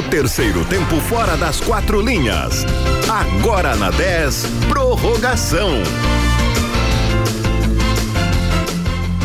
[0.00, 2.64] O terceiro tempo fora das quatro linhas.
[3.06, 5.68] Agora na 10, prorrogação.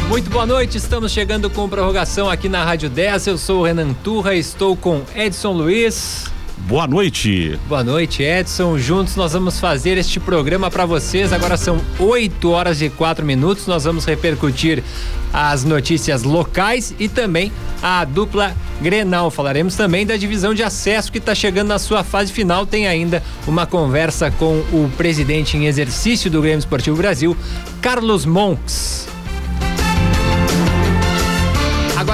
[0.09, 3.27] Muito boa noite, estamos chegando com prorrogação aqui na Rádio 10.
[3.27, 6.25] Eu sou o Renan Turra, estou com Edson Luiz.
[6.67, 7.59] Boa noite.
[7.69, 8.75] Boa noite, Edson.
[8.79, 11.31] Juntos nós vamos fazer este programa para vocês.
[11.31, 13.67] Agora são 8 horas e 4 minutos.
[13.67, 14.83] Nós vamos repercutir
[15.31, 17.51] as notícias locais e também
[17.83, 19.29] a dupla Grenal.
[19.29, 22.65] Falaremos também da divisão de acesso que está chegando na sua fase final.
[22.65, 27.37] Tem ainda uma conversa com o presidente em exercício do Grêmio Esportivo Brasil,
[27.79, 29.14] Carlos Monks.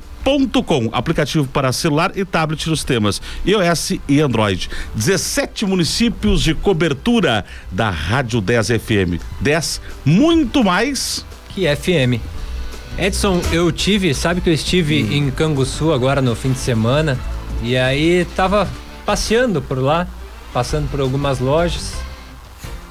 [0.63, 4.69] com aplicativo para celular e tablet nos temas iOS e Android.
[4.95, 9.21] 17 municípios de cobertura da Rádio 10 FM.
[9.41, 12.21] 10 muito mais que FM.
[12.97, 15.11] Edson, eu tive, sabe que eu estive hum.
[15.11, 17.17] em Canguçu agora no fim de semana
[17.63, 18.67] e aí tava
[19.05, 20.07] passeando por lá,
[20.53, 22.08] passando por algumas lojas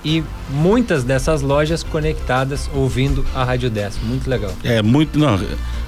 [0.05, 3.99] e muitas dessas lojas conectadas ouvindo a Rádio 10.
[4.05, 4.53] Muito legal.
[4.63, 5.19] É, muito.
[5.19, 5.39] Não,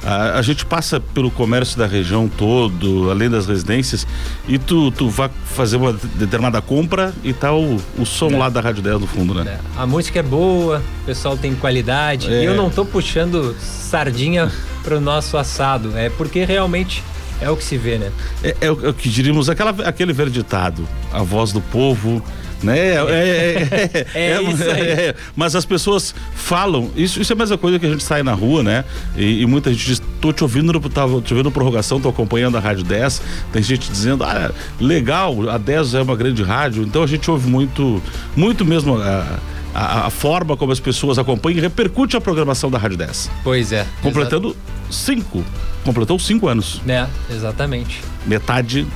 [0.05, 4.06] a, a, gente passa pelo comércio da região todo, além das residências,
[4.48, 8.36] e tu, tu vai fazer uma determinada compra e tá o, o som é.
[8.36, 9.58] lá da Rádio 10 no fundo, né?
[9.58, 9.81] É.
[9.81, 12.33] A música é boa, o pessoal tem qualidade.
[12.33, 12.42] É.
[12.42, 14.50] E eu não tô puxando sardinha
[14.83, 15.97] pro nosso assado.
[15.97, 17.05] É porque realmente
[17.41, 18.11] é o que se vê, né?
[18.42, 22.22] É, é, o, é o que diríamos, aquela, aquele verditado, a voz do povo
[22.62, 22.78] né?
[22.78, 25.15] É, é, é, é isso aí.
[25.37, 28.32] mas as pessoas falam, isso, isso é a mesma coisa que a gente sai na
[28.32, 28.84] rua, né?
[29.16, 32.60] E, e muita gente diz, tô te ouvindo, tava te ouvindo prorrogação, tô acompanhando a
[32.60, 33.22] Rádio 10,
[33.53, 34.50] tem gente dizendo, ah,
[34.81, 38.03] legal, a 10 é uma grande rádio, então a gente ouve muito,
[38.37, 39.38] muito mesmo a,
[39.75, 43.31] a, a, forma como as pessoas acompanham e repercute a programação da Rádio 10.
[43.43, 43.87] Pois é.
[44.03, 44.56] Completando
[44.91, 45.44] cinco.
[45.84, 46.81] Completou cinco anos.
[46.87, 48.00] É, exatamente.
[48.26, 48.87] Metade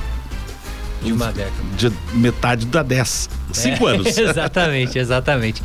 [1.05, 1.53] de uma década.
[1.77, 3.29] De metade da 10.
[3.53, 4.07] Cinco é, anos.
[4.17, 5.63] exatamente, exatamente.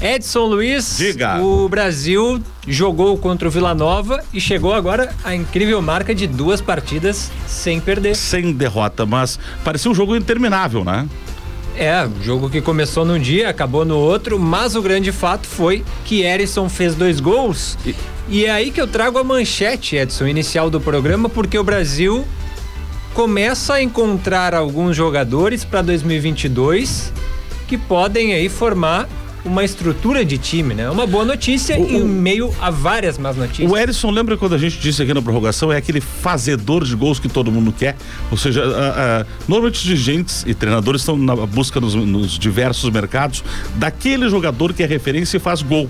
[0.00, 1.40] Edson Luiz, Diga.
[1.40, 6.60] o Brasil jogou contra o Vila Nova e chegou agora à incrível marca de duas
[6.60, 8.16] partidas sem perder.
[8.16, 11.06] Sem derrota, mas parecia um jogo interminável, né?
[11.76, 16.22] É, jogo que começou num dia, acabou no outro, mas o grande fato foi que
[16.22, 17.78] Erisson fez dois gols.
[17.86, 17.94] E,
[18.28, 22.26] e é aí que eu trago a manchete, Edson, inicial do programa, porque o Brasil
[23.14, 27.12] começa a encontrar alguns jogadores para 2022
[27.66, 29.08] que podem aí formar
[29.44, 30.90] uma estrutura de time, né?
[30.90, 33.70] Uma boa notícia o, em meio a várias más notícias.
[33.70, 37.18] O Erisson, lembra quando a gente disse aqui na prorrogação, é aquele fazedor de gols
[37.18, 37.96] que todo mundo quer?
[38.30, 43.42] Ou seja, a, a, normalmente dirigentes e treinadores estão na busca nos, nos, diversos mercados
[43.76, 45.88] daquele jogador que é referência e faz gol.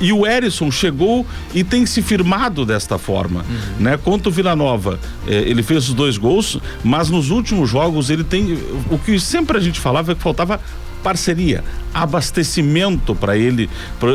[0.00, 1.24] E o Erisson chegou
[1.54, 3.84] e tem se firmado desta forma, uhum.
[3.84, 3.96] né?
[3.96, 4.98] Contra o Vila Nova,
[5.28, 8.58] eh, ele fez os dois gols, mas nos últimos jogos ele tem
[8.90, 10.60] o que sempre a gente falava é que faltava
[11.02, 13.68] parceria, abastecimento para ele,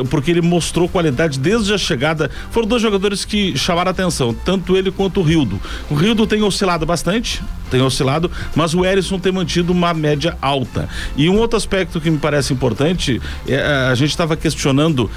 [0.10, 2.30] porque ele mostrou qualidade desde a chegada.
[2.52, 5.60] Foram dois jogadores que chamaram atenção, tanto ele quanto o Rildo.
[5.90, 10.88] O Rildo tem oscilado bastante, tem oscilado, mas o Erisson tem mantido uma média alta.
[11.16, 15.10] E um outro aspecto que me parece importante, é, a gente estava questionando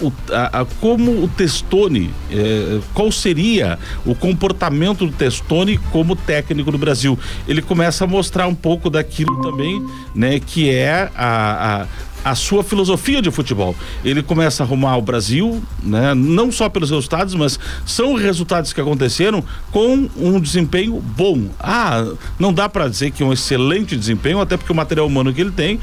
[0.00, 6.70] o, a, a, como o Testoni, é, qual seria o comportamento do Testoni como técnico
[6.70, 7.18] do Brasil.
[7.46, 11.86] Ele começa a mostrar um pouco daquilo também, né, que é a, a
[12.24, 13.74] a sua filosofia de futebol.
[14.04, 16.14] Ele começa a arrumar o Brasil, né?
[16.14, 21.48] Não só pelos resultados, mas são resultados que aconteceram com um desempenho bom.
[21.58, 22.06] Ah,
[22.38, 25.40] não dá para dizer que é um excelente desempenho, até porque o material humano que
[25.40, 25.78] ele tem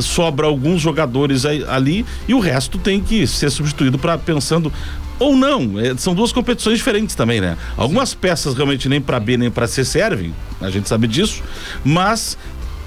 [0.00, 4.72] sobra alguns jogadores ali e o resto tem que ser substituído para pensando
[5.18, 7.56] ou não, é, são duas competições diferentes também, né?
[7.76, 11.42] Algumas peças realmente nem para B nem para C servem, a gente sabe disso,
[11.84, 12.36] mas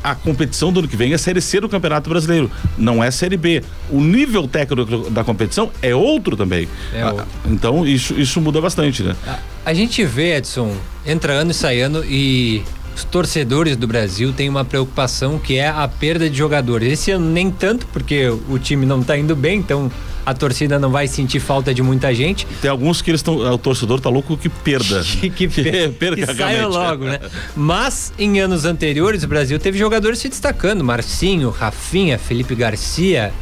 [0.05, 3.37] a competição do ano que vem é Série C do Campeonato Brasileiro, não é Série
[3.37, 3.63] B.
[3.89, 6.67] O nível técnico da competição é outro também.
[6.93, 7.27] É ah, outro.
[7.47, 9.15] Então isso, isso muda bastante, né?
[9.25, 10.75] A, a gente vê, Edson,
[11.07, 12.61] entra ano e sai ano e
[12.95, 16.93] os torcedores do Brasil têm uma preocupação que é a perda de jogadores.
[16.93, 19.91] Esse ano nem tanto, porque o time não está indo bem, então
[20.25, 22.47] a torcida não vai sentir falta de muita gente.
[22.61, 23.35] Tem alguns que eles estão.
[23.35, 25.03] O torcedor tá louco que perda.
[25.19, 27.19] que, que, per, perca que logo, né?
[27.53, 33.33] Mas em anos anteriores o Brasil teve jogadores se destacando: Marcinho, Rafinha, Felipe Garcia,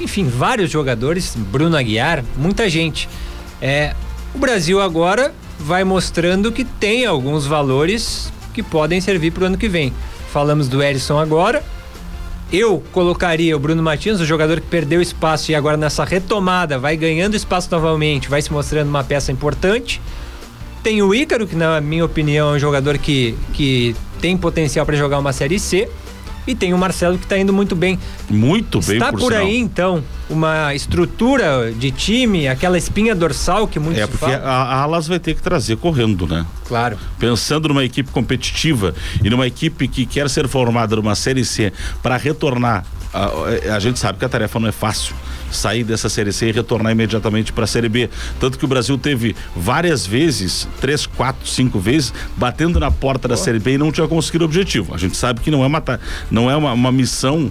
[0.00, 3.08] enfim, vários jogadores, Bruno Aguiar, muita gente.
[3.62, 3.94] É,
[4.34, 9.58] o Brasil agora vai mostrando que tem alguns valores que podem servir para o ano
[9.58, 9.92] que vem.
[10.32, 11.62] Falamos do Erisson agora.
[12.50, 16.96] Eu colocaria o Bruno Martins, o jogador que perdeu espaço e agora nessa retomada vai
[16.96, 20.00] ganhando espaço novamente, vai se mostrando uma peça importante.
[20.82, 24.96] Tem o Ícaro, que na minha opinião é um jogador que, que tem potencial para
[24.96, 25.86] jogar uma Série C.
[26.46, 27.98] E tem o Marcelo que está indo muito bem.
[28.30, 33.78] Muito bem, Está por, por aí, então, uma estrutura de time, aquela espinha dorsal que
[33.78, 34.44] muitos É, porque falam.
[34.44, 36.44] a Alas vai ter que trazer correndo, né?
[36.66, 36.98] Claro.
[37.18, 42.16] Pensando numa equipe competitiva e numa equipe que quer ser formada numa Série C para
[42.16, 42.84] retornar,
[43.14, 45.14] a, a gente sabe que a tarefa não é fácil
[45.50, 48.10] sair dessa Série C e retornar imediatamente para a Série B.
[48.40, 53.36] Tanto que o Brasil teve várias vezes, três, quatro, cinco vezes, batendo na porta da
[53.36, 54.92] Série B e não tinha conseguido o objetivo.
[54.92, 55.82] A gente sabe que não é uma,
[56.30, 57.50] não é uma, uma missão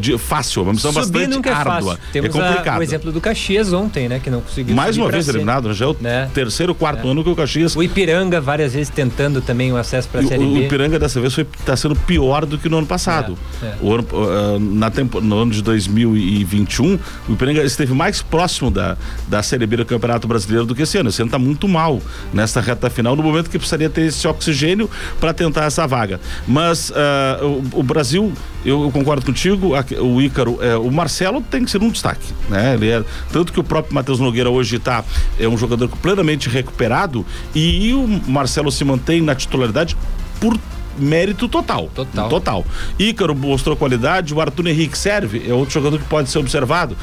[0.00, 1.74] de, fácil, é uma missão Subir bastante é árdua.
[1.74, 1.98] fácil.
[2.12, 2.78] Temos é a- complicado.
[2.78, 4.18] o exemplo do Caxias ontem, né?
[4.18, 6.30] Que não conseguiu Mais uma vez eliminado, já é o Né?
[6.32, 10.20] terceiro, quarto ano que o Caxias O Ipiranga várias vezes tentando também o acesso para
[10.20, 10.66] a Série o, o B.
[10.66, 13.36] Ipiranga dessa vez está sendo pior do que no ano passado.
[13.62, 13.74] É, é.
[13.80, 16.98] O ano, uh, na tempo, no ano de 2021,
[17.28, 18.96] o Ipiranga esteve mais próximo da,
[19.28, 21.08] da Série B do Campeonato Brasileiro do que esse ano.
[21.10, 22.00] Esse ano está muito mal
[22.32, 24.88] nessa reta final, no momento que precisaria ter esse oxigênio
[25.20, 26.20] para tentar essa vaga.
[26.46, 28.32] Mas uh, o, o Brasil,
[28.64, 32.26] eu, eu concordo contigo, o Ícaro, é, o Marcelo tem que ser um destaque.
[32.48, 32.74] Né?
[32.74, 35.04] Ele é, tanto que o próprio Matheus Nogueira hoje tá,
[35.38, 39.96] é um jogador plenamente recuperado e o Marcelo se mantém na titularidade
[40.40, 40.58] por
[40.98, 41.90] mérito total.
[41.94, 42.28] Total.
[42.28, 42.64] Total.
[42.98, 46.96] Ícaro mostrou qualidade, o Arthur Henrique serve, é outro jogador que pode ser observado,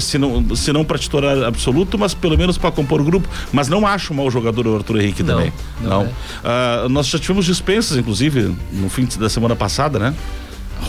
[0.00, 3.26] se não, se não para titular absoluto, mas pelo menos para compor o grupo.
[3.50, 5.52] Mas não acho mau jogador o Arthur Henrique Não, também.
[5.80, 6.10] não é.
[6.44, 10.14] Ah, nós já tivemos dispensas, inclusive, no fim da semana passada, né?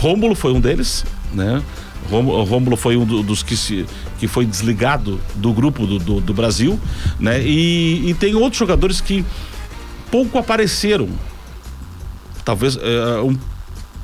[0.00, 1.62] Rômulo foi um deles, né?
[2.10, 3.84] Rômulo foi um do- dos que, se,
[4.18, 6.80] que foi desligado do grupo do, do, do Brasil,
[7.20, 7.40] né?
[7.42, 9.24] E, e tem outros jogadores que
[10.10, 11.08] pouco apareceram.
[12.44, 13.36] Talvez eh, um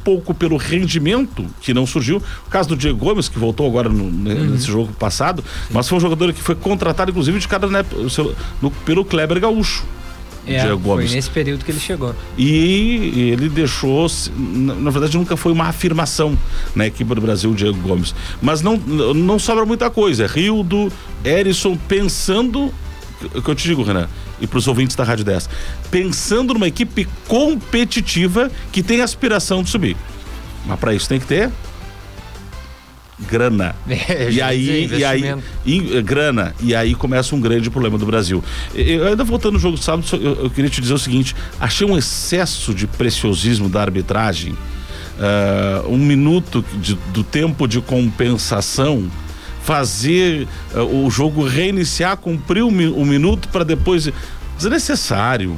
[0.05, 2.23] pouco pelo rendimento que não surgiu.
[2.47, 4.45] O caso do Diego Gomes, que voltou agora no- ne- Uhum.
[4.51, 7.85] nesse jogo passado, mas foi um jogador que foi contratado, inclusive, de cada, né,
[8.85, 9.83] pelo Kleber Gaúcho.
[10.47, 11.13] É, Diego foi Gomes.
[11.13, 12.15] nesse período que ele chegou.
[12.39, 14.07] E ele deixou,
[14.37, 16.39] na, na verdade nunca foi uma afirmação
[16.75, 18.15] na equipe do Brasil, o Diego Gomes.
[18.41, 20.27] Mas não, não sobra muita coisa.
[20.27, 20.93] Rildo,
[21.25, 22.73] Erisson, pensando,
[23.35, 24.09] o que eu te digo, Renan,
[24.41, 25.49] e para os ouvintes da Rádio 10,
[25.91, 29.97] pensando numa equipe competitiva que tem aspiração de subir.
[30.65, 31.51] Mas para isso tem que ter
[33.19, 33.75] grana.
[33.89, 35.35] É, e aí, e aí
[35.67, 38.43] em- eh, grana, e aí começa um grande problema do Brasil.
[38.75, 41.87] Eu, ainda voltando no jogo do sábado, eu, eu queria te dizer o seguinte: achei
[41.87, 44.55] um excesso de preciosismo da arbitragem.
[45.19, 49.11] ah, um minuto de- do tempo de compensação,
[49.63, 54.09] fazer ah, o jogo reiniciar, cumprir o, mi- o minuto para depois.
[54.59, 55.57] Desnecessário.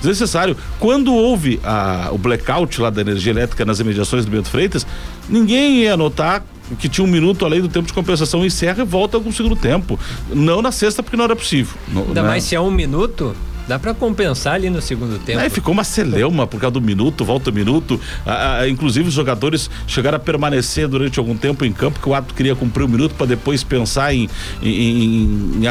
[0.00, 0.56] Desnecessário.
[0.78, 4.86] Quando houve a- o blackout lá da energia elétrica nas imediações do Bento Freitas,
[5.28, 6.44] ninguém ia notar
[6.78, 9.56] que tinha um minuto além do tempo de compensação, encerra e volta com o segundo
[9.56, 9.98] tempo.
[10.32, 11.74] Não na sexta, porque não era possível.
[11.88, 12.28] Não- Ainda né?
[12.28, 13.34] mais se é um minuto,
[13.68, 15.38] dá para compensar ali no segundo tempo.
[15.38, 18.00] Aí ficou uma celeuma por causa do minuto, volta o minuto.
[18.26, 22.14] Ah, ah, inclusive, os jogadores chegaram a permanecer durante algum tempo em campo, que o
[22.14, 24.28] ato queria cumprir o minuto para depois pensar em.
[24.62, 25.66] em, em, em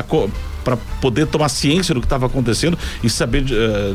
[0.63, 3.93] para poder tomar ciência do que estava acontecendo e saber eh,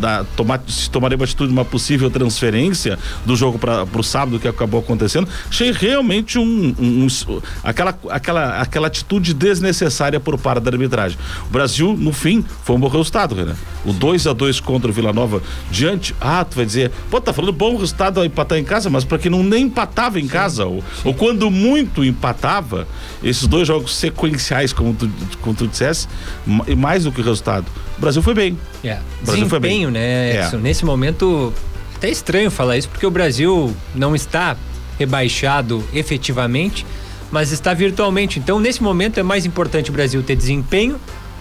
[0.00, 4.38] da, tomar, se tomaria uma atitude de uma possível transferência do jogo para o sábado
[4.38, 5.28] que acabou acontecendo.
[5.48, 11.18] Achei realmente um, um- um- aquela, aquela, aquela atitude desnecessária por parte da arbitragem.
[11.48, 13.56] O Brasil, no fim, foi um bom resultado, Renan.
[13.84, 16.14] O 2 a 2 contra o Vila Nova diante.
[16.20, 19.30] Ah, tu vai dizer, pô, tá falando bom resultado empatar em casa, mas para quem
[19.30, 22.86] não nem empatava em casa, ou, ou quando muito empatava,
[23.22, 26.05] esses dois jogos sequenciais, como tu, como tu dissesse,
[26.46, 27.66] ma- mais do que o resultado.
[27.96, 28.58] O Brasil foi bem.
[28.84, 28.98] É.
[29.22, 29.70] O Brasil foi bem.
[29.70, 30.42] Desempenho, né, É.
[30.44, 30.58] Edson?
[30.58, 31.52] Nesse momento,
[31.96, 34.56] até estranho falar isso, porque o Brasil não está
[34.98, 36.86] rebaixado efetivamente,
[37.30, 38.38] mas está virtualmente.
[38.38, 40.96] Então, nesse momento, é mais importante o Brasil ter desempenho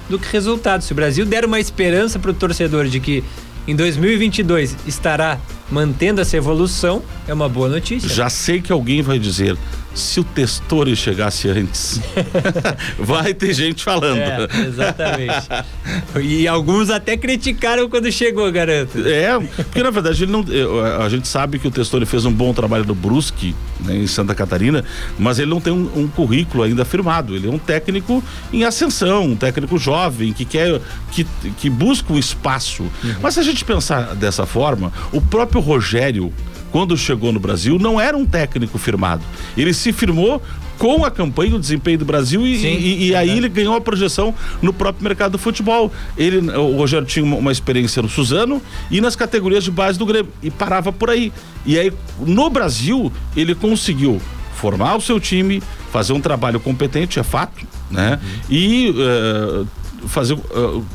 [0.10, 0.82] do que resultado.
[0.84, 3.24] Se o Brasil der uma esperança para o torcedor de que
[3.68, 5.38] em 2022 estará
[5.70, 8.08] mantendo essa evolução, é uma boa notícia.
[8.10, 9.58] Já sei que alguém vai dizer.
[9.94, 12.02] Se o Testore chegasse antes,
[13.00, 14.18] vai ter gente falando.
[14.18, 15.48] É, exatamente.
[16.22, 19.00] e alguns até criticaram quando chegou, garanto.
[19.08, 22.32] É, porque na verdade ele não, eu- a gente sabe que o Testore fez um
[22.34, 23.56] bom trabalho no Brusque,
[23.86, 24.84] né, em Santa Catarina,
[25.18, 27.34] mas ele não tem um, um, currículo ainda firmado.
[27.34, 30.82] Ele é um técnico em ascensão, um técnico jovem que quer
[31.14, 31.26] que,
[31.58, 32.84] que busca um espaço.
[32.84, 33.16] Uhum.
[33.22, 36.32] Mas se a gente pensar dessa forma, o próprio Rogério
[36.72, 39.24] quando chegou no Brasil, não era um técnico firmado.
[39.56, 40.42] Ele se firmou
[40.78, 43.80] com a campanha, o desempenho do Brasil e, Sim, e, e aí ele ganhou a
[43.80, 45.90] projeção no próprio mercado do futebol.
[46.18, 50.06] Ele, o Rogério tinha uma, uma, experiência no Suzano e nas categorias de base do
[50.06, 51.32] Grêmio e parava por aí.
[51.66, 54.22] E aí no Brasil ele conseguiu
[54.56, 58.20] formar o seu time, fazer um trabalho competente, é fato, né?
[58.22, 58.40] Uhum.
[58.50, 59.68] E uh,
[60.08, 60.86] fazer uh,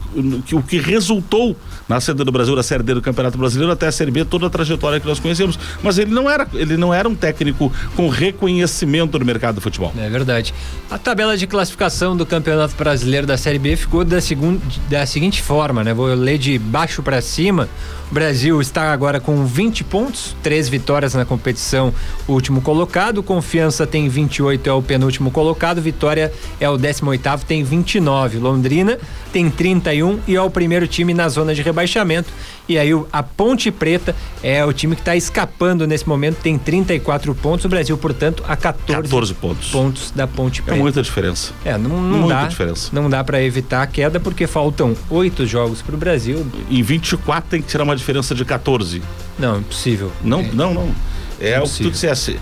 [0.52, 1.57] o que resultou
[1.88, 4.47] na saída do Brasil da Série D do Campeonato Brasileiro até a Série B, toda
[4.47, 5.59] a trajetória que nós conhecemos.
[5.83, 9.93] Mas ele não era, ele não era um técnico com reconhecimento no mercado do futebol.
[9.99, 10.55] É verdade.
[10.90, 15.43] A tabela de classificação do Campeonato Brasileiro da Série B ficou da, segun, da seguinte
[15.43, 15.93] forma, né?
[15.93, 17.69] Vou ler de baixo para cima.
[18.11, 21.95] O Brasil está agora com 20 pontos, três vitórias na competição,
[22.26, 23.23] o último colocado.
[23.23, 25.81] Confiança tem 28, é o penúltimo colocado.
[25.81, 28.38] Vitória é o 18, tem 29.
[28.38, 28.99] Londrina
[29.33, 32.30] tem 31 e é o primeiro time na zona de rebaixamento.
[32.69, 37.35] E aí a Ponte Preta é o time que está escapando nesse momento, tem 34
[37.35, 37.64] pontos.
[37.64, 39.71] O Brasil, portanto, a 14, 14 pontos.
[39.71, 40.78] pontos da Ponte Preta.
[40.78, 41.52] É muita diferença.
[41.64, 42.47] É, não, não muita dá.
[42.47, 42.90] Diferença.
[42.92, 46.47] Não dá para evitar a queda porque faltam oito jogos para o Brasil.
[46.71, 49.02] Em 24 tem que tirar uma diferença de 14.
[49.38, 50.12] Não, impossível.
[50.23, 50.50] Não, é.
[50.52, 50.95] não, não.
[51.40, 52.38] É, é o que tu dissesse.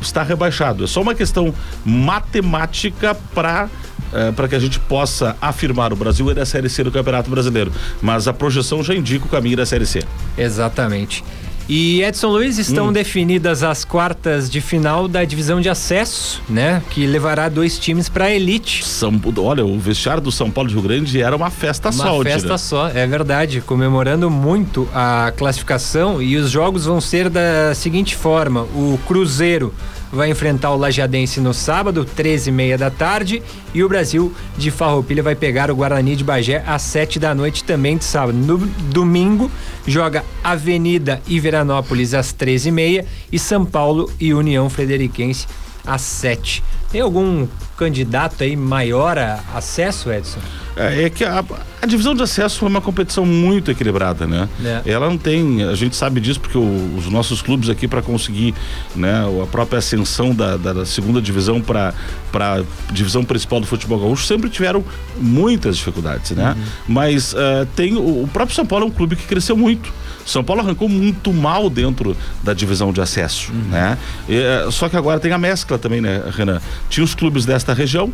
[0.00, 0.84] Está rebaixado.
[0.84, 1.52] É só uma questão
[1.84, 3.68] matemática para
[4.12, 7.30] é, para que a gente possa afirmar o Brasil é da Série C do Campeonato
[7.30, 7.72] Brasileiro.
[8.00, 10.02] Mas a projeção já indica o caminho da Série C.
[10.36, 11.24] Exatamente.
[11.68, 12.92] E Edson Luiz estão hum.
[12.92, 16.82] definidas as quartas de final da divisão de acesso, né?
[16.88, 18.82] Que levará dois times para a elite.
[18.86, 22.14] São, olha, o vestiário do São Paulo de Rio Grande era uma festa uma só.
[22.14, 27.74] Uma festa só, é verdade, comemorando muito a classificação e os jogos vão ser da
[27.74, 29.74] seguinte forma: o Cruzeiro
[30.12, 33.42] vai enfrentar o Lajadense no sábado, 13 e meia da tarde,
[33.74, 37.64] e o Brasil de Farroupilha vai pegar o Guarani de Bagé às 7 da noite
[37.64, 38.36] também de sábado.
[38.36, 39.50] No domingo,
[39.86, 45.46] joga Avenida e Veranópolis às 13 e meia e São Paulo e União Frederiquense
[45.86, 46.62] às 7.
[46.90, 47.46] Tem algum
[47.76, 50.40] candidato aí maior a acesso, Edson?
[50.78, 51.44] É, é que a,
[51.82, 54.48] a, divisão de acesso foi uma competição muito equilibrada, né?
[54.64, 54.92] É.
[54.92, 58.54] Ela não tem, a gente sabe disso porque o, os nossos clubes aqui para conseguir,
[58.94, 61.92] né, a própria ascensão da, da, da segunda divisão para
[62.30, 64.84] para divisão principal do futebol gaúcho sempre tiveram
[65.16, 66.54] muitas dificuldades, né?
[66.56, 66.64] Uhum.
[66.86, 69.92] Mas uh, tem o, o próprio São Paulo é um clube que cresceu muito.
[70.24, 73.70] São Paulo arrancou muito mal dentro da divisão de acesso, uhum.
[73.70, 73.98] né?
[74.28, 76.60] E, eh, só que agora tem a mescla também, né, Renan?
[76.90, 78.12] Tinha os clubes desta região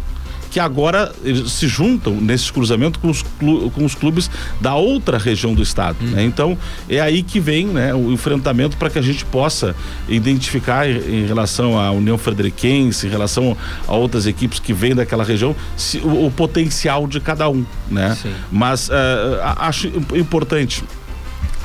[0.54, 4.30] que agora eles se juntam nesse cruzamento com os, com os clubes
[4.60, 5.96] da outra região do estado.
[6.00, 6.10] Uhum.
[6.12, 6.22] Né?
[6.22, 6.56] Então
[6.88, 9.74] é aí que vem né, o enfrentamento para que a gente possa
[10.08, 13.56] identificar em relação à União Frederiquense, em relação
[13.88, 17.66] a outras equipes que vêm daquela região, se, o, o, potencial de cada um.
[17.90, 18.16] Né?
[18.52, 18.92] Mas uh,
[19.56, 20.84] acho importante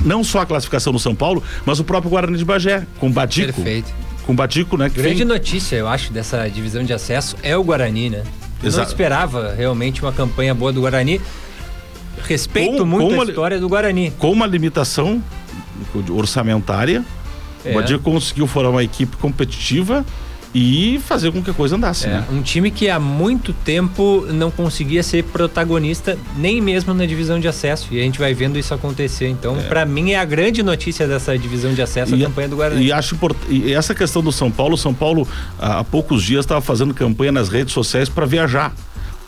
[0.04, 3.54] não só a classificação no São Paulo, mas o próprio Guarani de Bagé, com Badico.
[3.54, 3.94] Perfeito.
[4.26, 4.90] Com Badico, né?
[4.90, 5.26] Grande vem...
[5.26, 8.24] notícia, eu acho, dessa divisão de acesso é o Guarani, né?
[8.64, 8.84] Exato.
[8.84, 11.22] Não esperava realmente uma campanha boa do Guarani.
[12.24, 14.12] Respeito com, muito com a história do Guarani.
[14.18, 15.24] Com uma limitação
[16.10, 17.04] orçamentária,
[17.64, 17.72] é.
[17.72, 20.06] o Badico conseguiu formar uma equipe competitiva
[20.54, 22.08] e fazer com que a coisa andasse.
[22.08, 22.26] É, né?
[22.32, 27.48] Um time que há muito tempo não conseguia ser protagonista, nem mesmo na divisão de
[27.48, 27.88] acesso.
[27.92, 29.28] E a gente vai vendo isso acontecer.
[29.28, 29.64] Então, é.
[29.64, 32.84] para mim, é a grande notícia dessa divisão de acesso e, a campanha do Guarani.
[32.84, 33.18] E acho
[33.50, 35.28] e essa questão do São Paulo, São Paulo
[35.60, 38.74] há poucos dias estava fazendo campanha nas redes sociais para viajar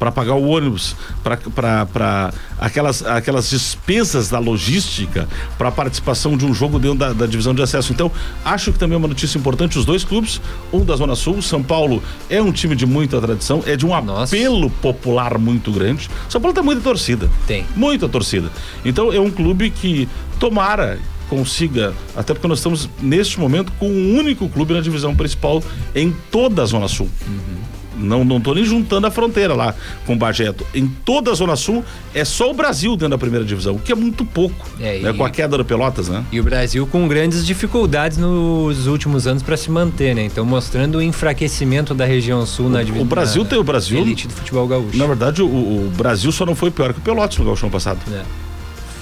[0.02, 5.30] para pagar o ônibus, para aquelas, aquelas despesas da logística
[5.60, 7.94] para a participação de um jogo dentro da, da, divisão de acesso.
[7.94, 8.12] Então,
[8.44, 10.42] acho que também é uma notícia importante: os dois clubes,
[10.74, 13.90] um da Zona Sul, São Paulo é um time de muita tradição, é de um
[13.90, 14.36] Nossa.
[14.36, 16.10] apelo popular muito grande.
[16.28, 17.30] São Paulo tem muita torcida.
[17.46, 17.64] Tem.
[17.76, 18.50] Muita torcida.
[18.84, 20.98] Então, é um clube que tomara
[21.30, 26.12] consiga, até porque nós estamos neste momento com um único clube na divisão principal em
[26.32, 27.08] toda a Zona Sul.
[27.28, 27.81] Uhum.
[27.96, 30.66] Não, não tô nem juntando a fronteira lá com o Bajeto.
[30.74, 31.84] Em toda a Zona Sul
[32.14, 34.70] é só o Brasil dentro da primeira divisão, o que é muito pouco.
[34.80, 35.14] É, né?
[35.14, 36.24] Com a queda do Pelotas, né?
[36.32, 40.26] E o Brasil com grandes dificuldades nos últimos anos para se manter, né?
[40.26, 43.04] Então mostrando o enfraquecimento da região sul na divisão.
[43.04, 44.00] O Brasil tem o Brasil.
[44.00, 44.98] Elite do futebol gaúcho.
[44.98, 48.00] Na verdade, o, o Brasil só não foi pior que o Pelotas no Gauchão passado.
[48.12, 48.51] É.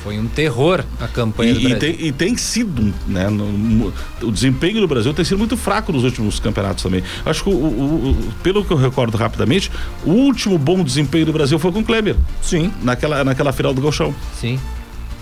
[0.03, 1.77] Foi um terror a campanha e, do Brasil.
[1.77, 3.29] E tem, e tem sido, né?
[3.29, 7.03] No, o desempenho do Brasil tem sido muito fraco nos últimos campeonatos também.
[7.25, 9.69] Acho que, o, o, o, pelo que eu recordo rapidamente,
[10.05, 12.15] o último bom desempenho do Brasil foi com o Kleber.
[12.41, 12.71] Sim.
[12.81, 14.13] Naquela, naquela final do Galchão.
[14.39, 14.59] Sim.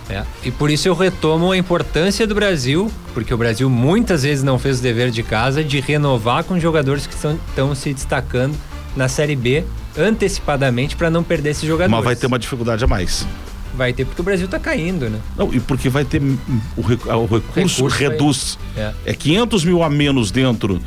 [0.09, 4.41] É, e por isso eu retomo a importância do Brasil, porque o Brasil muitas vezes
[4.41, 8.55] não fez o dever de casa de renovar com jogadores que estão se destacando
[8.95, 9.65] na Série B
[9.97, 11.91] antecipadamente para não perder esses jogadores.
[11.91, 13.27] Mas vai ter uma dificuldade a mais.
[13.77, 15.19] Vai ter porque o Brasil está caindo, né?
[15.37, 16.37] Não, e porque vai ter o,
[16.75, 18.57] o recurso, recurso reduz.
[18.75, 18.85] Vai...
[18.85, 18.93] É.
[19.05, 20.81] é 500 mil a menos dentro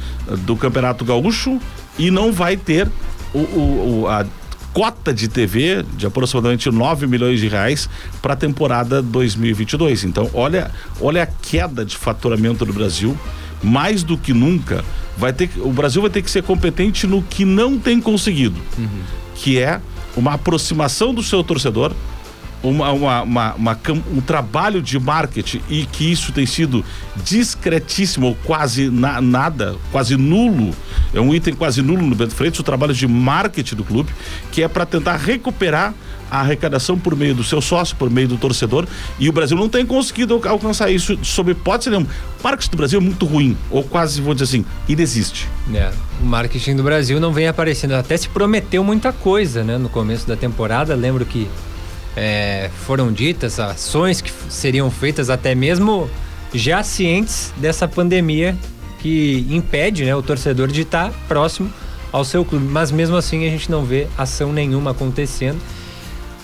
[0.45, 1.61] do Campeonato Gaúcho
[1.99, 2.89] e não vai ter
[3.33, 4.27] o, o, a
[4.73, 7.89] cota de TV de aproximadamente 9 milhões de reais
[8.21, 10.05] para a temporada 2022.
[10.05, 10.71] Então, olha,
[11.01, 13.17] olha a queda de faturamento do Brasil.
[13.63, 14.83] Mais do que nunca,
[15.19, 18.89] vai ter, o Brasil vai ter que ser competente no que não tem conseguido, uhum.
[19.35, 19.83] que é
[20.17, 21.93] uma aproximação do seu torcedor,
[22.63, 23.79] uma, uma, uma, uma,
[24.13, 26.85] um trabalho de marketing e que isso tem sido
[27.25, 30.75] discretíssimo, ou quase na, nada, quase nulo.
[31.15, 34.11] É um item quase nulo no Bento Freitas, o trabalho de marketing do clube,
[34.53, 35.95] que é para tentar recuperar
[36.31, 38.87] a arrecadação por meio do seu sócio, por meio do torcedor,
[39.19, 42.09] e o Brasil não tem conseguido alcançar isso sob hipótese nenhuma.
[42.39, 45.49] O marketing do Brasil é muito ruim, ou quase, vou dizer assim, inexiste.
[45.75, 45.91] É,
[46.23, 50.27] o marketing do Brasil não vem aparecendo, até se prometeu muita coisa, né, no começo
[50.27, 51.49] da temporada, lembro que
[52.17, 56.11] é, foram ditas, ações que seriam feitas até mesmo
[56.53, 58.57] já cientes dessa pandemia
[58.99, 61.71] que impede né, o torcedor de estar próximo
[62.13, 62.67] ao seu clube.
[62.67, 65.59] Mas mesmo assim a gente não vê ação nenhuma acontecendo.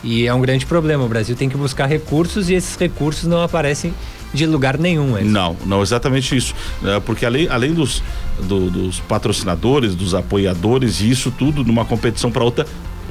[0.02, 1.04] E é um grande problema.
[1.04, 3.92] O Brasil tem que buscar recursos e esses recursos não aparecem
[4.32, 5.16] de lugar nenhum.
[5.16, 6.54] É não, não, exatamente isso.
[6.84, 8.02] É, porque além, além dos,
[8.42, 12.66] do, dos patrocinadores, dos apoiadores e isso tudo, numa competição para outra,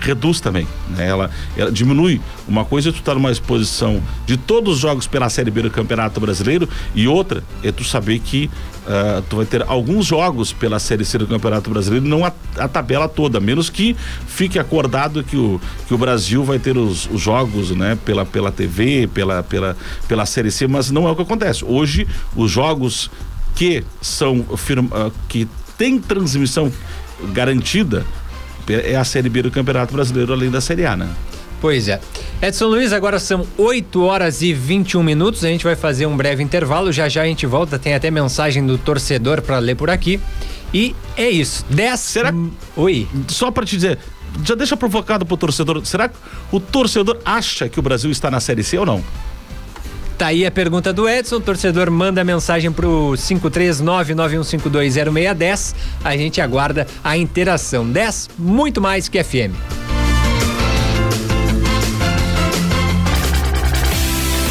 [0.05, 0.67] reduz também.
[0.89, 1.07] Né?
[1.07, 2.21] Ela, ela, diminui.
[2.47, 5.63] Uma coisa é tu estar tá numa exposição de todos os jogos pela Série B
[5.63, 8.49] do Campeonato Brasileiro e outra é tu saber que
[8.85, 12.67] uh, tu vai ter alguns jogos pela Série C do Campeonato Brasileiro, não a, a,
[12.67, 13.95] tabela toda, menos que
[14.27, 17.97] fique acordado que o, que o Brasil vai ter os, os jogos né?
[18.05, 19.75] pela, pela TV, pela, pela,
[20.07, 21.65] pela Série C, mas não é o que acontece.
[21.65, 23.09] Hoje, os jogos
[23.55, 25.47] que são firma, uh, que
[25.77, 26.71] tem transmissão
[27.33, 28.05] garantida
[28.73, 31.09] é a Série B do Campeonato Brasileiro, além da Série A, né?
[31.61, 31.99] Pois é.
[32.41, 35.43] Edson Luiz, agora são 8 horas e 21 minutos.
[35.43, 36.91] A gente vai fazer um breve intervalo.
[36.91, 37.79] Já já a gente volta.
[37.79, 40.19] Tem até mensagem do torcedor para ler por aqui.
[40.73, 41.65] E é isso.
[41.69, 41.99] 10.
[41.99, 42.33] Será?
[42.75, 43.07] Oi.
[43.29, 43.97] Só para te dizer,
[44.43, 45.83] já deixa provocado pro torcedor.
[45.85, 46.15] Será que
[46.51, 49.03] o torcedor acha que o Brasil está na Série C ou não?
[50.17, 51.37] Tá aí a pergunta do Edson.
[51.37, 55.75] O torcedor manda mensagem pro 53991520610.
[56.03, 57.89] A gente aguarda a interação.
[57.89, 59.51] 10, muito mais que FM.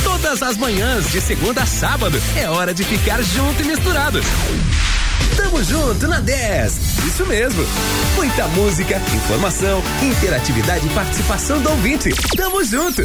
[0.02, 4.20] Todas as manhãs, de segunda a sábado, é hora de ficar junto e misturado.
[5.36, 6.78] Tamo junto na 10.
[7.06, 7.64] Isso mesmo.
[8.16, 12.10] Muita música, informação, interatividade e participação do ouvinte.
[12.36, 13.02] Tamo junto.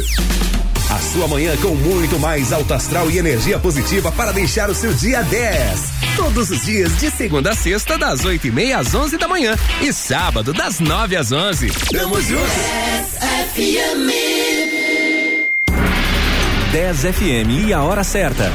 [0.90, 4.92] A sua manhã com muito mais alto astral e energia positiva para deixar o seu
[4.92, 5.80] dia 10.
[6.16, 9.56] Todos os dias, de segunda a sexta, das 8 e meia às 11 da manhã.
[9.80, 11.70] E sábado, das 9 às 11.
[11.92, 12.42] Tamo junto.
[12.42, 13.08] 10
[13.54, 14.10] FM.
[16.72, 18.52] 10 FM e a hora certa.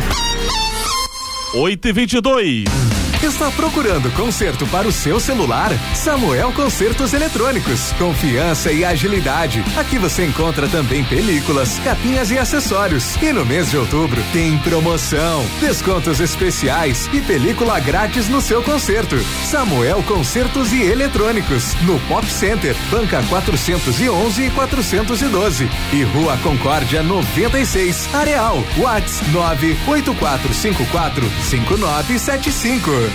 [1.54, 2.85] 8 e 22
[3.23, 5.71] Está procurando conserto para o seu celular?
[5.95, 7.91] Samuel Consertos Eletrônicos.
[7.93, 9.63] Confiança e agilidade.
[9.75, 13.15] Aqui você encontra também películas, capinhas e acessórios.
[13.21, 19.17] E no mês de outubro tem promoção, descontos especiais e película grátis no seu conserto.
[19.45, 21.73] Samuel Consertos e Eletrônicos.
[21.82, 25.69] No Pop Center, banca 411 e 412.
[25.93, 28.63] E Rua Concórdia 96, Areal.
[28.78, 33.14] Whats 98454 5975.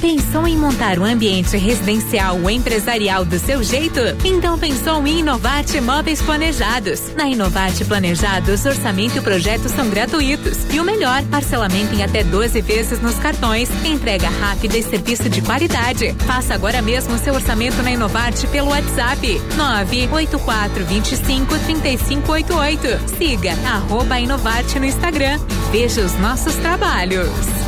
[0.00, 3.98] Pensou em montar um ambiente residencial ou empresarial do seu jeito?
[4.24, 7.14] Então pensou em Inovate Móveis Planejados.
[7.16, 10.58] Na Inovate Planejados, orçamento e projetos são gratuitos.
[10.72, 13.68] E o melhor, parcelamento em até 12 vezes nos cartões.
[13.84, 16.14] Entrega rápida e serviço de qualidade.
[16.26, 23.16] Faça agora mesmo seu orçamento na Inovate pelo WhatsApp 984 25 3588.
[23.18, 27.67] Siga arroba Inovate no Instagram e veja os nossos trabalhos.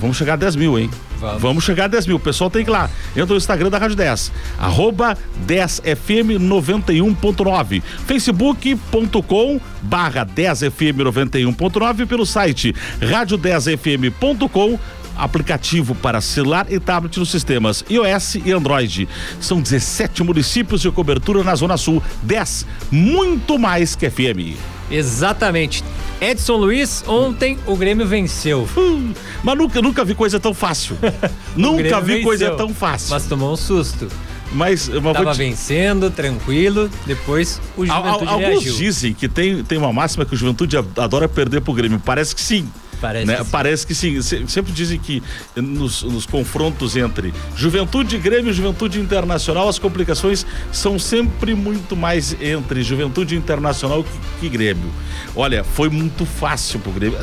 [0.00, 0.90] vamos chegar a 10 mil, hein?
[1.18, 1.42] Vamos.
[1.42, 2.16] Vamos chegar a 10 mil.
[2.16, 2.90] O pessoal tem que ir lá.
[3.10, 4.32] Entra no Instagram da Rádio 10.
[4.58, 7.82] Arroba 10FM 91.9.
[8.06, 14.78] Facebook.com barra 10FM 91.9 pelo site rádio10fm.com
[15.16, 19.08] aplicativo para celular e tablet nos sistemas iOS e Android.
[19.40, 24.75] São 17 municípios de cobertura na Zona Sul, 10, muito mais que FM.
[24.90, 25.82] Exatamente.
[26.20, 28.66] Edson Luiz, ontem o Grêmio venceu.
[28.76, 30.96] Hum, mas nunca, nunca vi coisa tão fácil.
[31.56, 33.10] nunca vi coisa venceu, tão fácil.
[33.10, 34.08] Mas tomou um susto.
[34.52, 36.88] Mas, mas Tava te- vencendo, tranquilo.
[37.04, 38.74] Depois o Al- al- Juventude Alguns reagiu.
[38.76, 42.00] dizem que tem, tem uma máxima que o Juventude adora perder pro Grêmio.
[42.02, 42.68] Parece que sim.
[43.00, 43.36] Parece né?
[43.36, 43.50] que sim.
[43.50, 44.22] Parece que sim.
[44.22, 45.22] Se- Sempre dizem que
[45.56, 52.36] nos, nos confrontos entre Juventude, Grêmio e Juventude Internacional, as complicações são sempre muito mais
[52.40, 54.90] entre Juventude Internacional que, que Grêmio.
[55.34, 57.18] Olha, foi muito fácil pro Grêmio.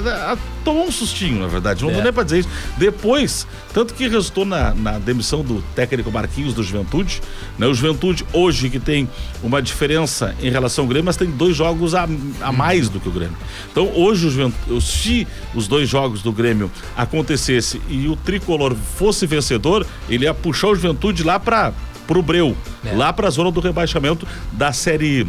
[0.63, 1.84] Tomou um sustinho, na verdade.
[1.84, 2.02] Não É.
[2.02, 2.49] nem pra dizer isso.
[2.78, 7.21] Depois, tanto que resultou na, na demissão do técnico Marquinhos do Juventude.
[7.58, 7.67] Né?
[7.67, 9.10] O Juventude, hoje, que tem
[9.43, 12.08] uma diferença em relação ao Grêmio, mas tem dois jogos a,
[12.41, 13.36] a mais do que o Grêmio.
[13.71, 19.26] Então, hoje, o Juventude, se os dois jogos do Grêmio acontecesse e o tricolor fosse
[19.26, 21.73] vencedor, ele ia puxar o Juventude lá para
[22.08, 22.91] pro Breu, É.
[22.93, 25.26] lá para a zona do rebaixamento da série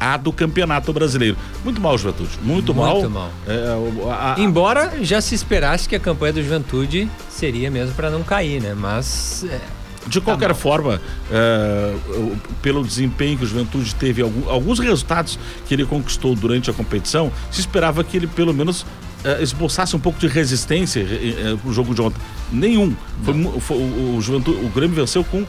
[0.00, 1.36] A do Campeonato Brasileiro.
[1.64, 2.30] Muito mal, Juventude.
[2.42, 2.94] Muito, mal.
[2.96, 3.30] Muito mal.
[3.46, 7.94] É, o- a- a- Embora já se esperasse que a campanha do Juventude seria mesmo
[7.94, 8.74] para não cair, né?
[8.74, 9.58] Mas é,
[10.06, 10.56] De qualquer mal.
[10.56, 11.94] forma, é,
[12.62, 17.60] pelo desempenho que o Juventude teve, alguns resultados que ele conquistou durante a competição, se
[17.60, 18.86] esperava que ele pelo menos
[19.24, 22.20] é, esboçasse um pouco de resistência é, é, pro jogo de ontem.
[22.52, 22.94] Nenhum.
[23.24, 25.44] Foi foi- o, o Juventude, o Grêmio venceu com,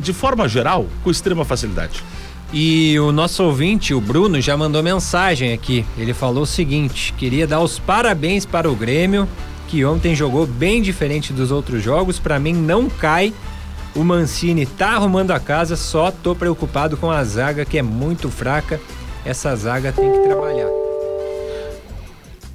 [0.00, 2.02] de forma geral, com extrema facilidade.
[2.58, 5.84] E o nosso ouvinte, o Bruno, já mandou mensagem aqui.
[5.98, 9.28] Ele falou o seguinte: queria dar os parabéns para o Grêmio,
[9.68, 12.18] que ontem jogou bem diferente dos outros jogos.
[12.18, 13.34] Para mim, não cai.
[13.94, 18.30] O Mancini tá arrumando a casa, só tô preocupado com a zaga, que é muito
[18.30, 18.80] fraca.
[19.22, 20.68] Essa zaga tem que trabalhar.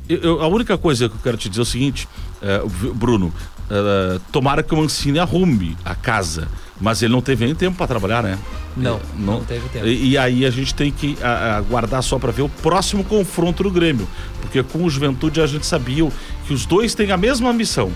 [0.10, 2.08] Eu- a única coisa que eu quero te dizer é o seguinte,
[2.42, 2.60] é,
[2.96, 3.32] Bruno,
[3.70, 6.48] é, tomara que o Mancini arrume a casa,
[6.82, 8.38] mas ele não teve nem tempo para trabalhar, né?
[8.76, 9.86] Não, É, não teve tempo.
[9.86, 13.70] E, e aí a gente tem que aguardar só para ver o próximo confronto do
[13.70, 14.08] Grêmio,
[14.42, 16.10] porque com o Juventude a gente sabia
[16.48, 17.92] que os dois têm a mesma missão,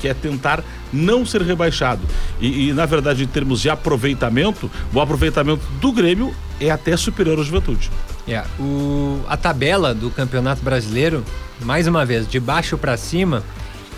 [0.00, 2.02] que é tentar não ser rebaixado.
[2.40, 7.38] E, e, na verdade, em termos de aproveitamento, o aproveitamento do Grêmio é até superior
[7.38, 7.90] ao Juventude.
[8.28, 11.24] É, o, a tabela do Campeonato Brasileiro,
[11.62, 13.42] mais uma vez, de baixo para cima,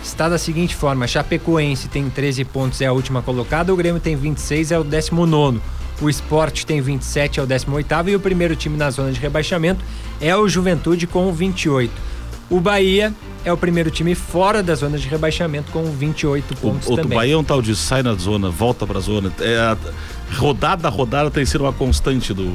[0.03, 4.15] está da seguinte forma: Chapecoense tem 13 pontos, é a última colocada, o Grêmio tem
[4.15, 5.59] 26, é o 19.
[6.01, 9.83] O Sport tem 27, é o 18 e o primeiro time na zona de rebaixamento
[10.19, 11.91] é o Juventude com 28.
[12.49, 13.13] O Bahia
[13.45, 17.17] é o primeiro time fora da zona de rebaixamento com 28 O, pontos o também.
[17.17, 19.31] Bahia é um tal de sai na zona, volta pra zona.
[19.39, 19.77] É, a-
[20.35, 22.51] rodada a rodada tem sido uma constante do,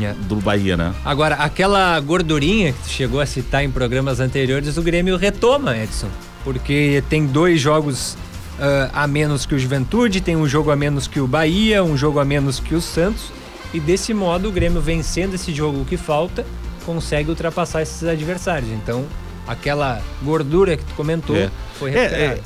[0.00, 0.14] É.
[0.26, 0.94] do Bahia, né?
[1.04, 6.08] Agora, aquela gordurinha que tu chegou a citar em programas anteriores, o Grêmio retoma, Edson.
[6.48, 8.16] Porque tem dois jogos
[8.58, 11.94] ah, a menos que o Juventude, tem um jogo a menos que o Bahia, um
[11.94, 13.30] jogo a menos que o Santos.
[13.74, 16.46] E desse modo, o Grêmio vencendo esse jogo que falta,
[16.86, 18.70] consegue ultrapassar esses adversários.
[18.70, 19.04] Então,
[19.46, 21.50] aquela gordura que tu comentou É.
[21.78, 22.42] foi É, é,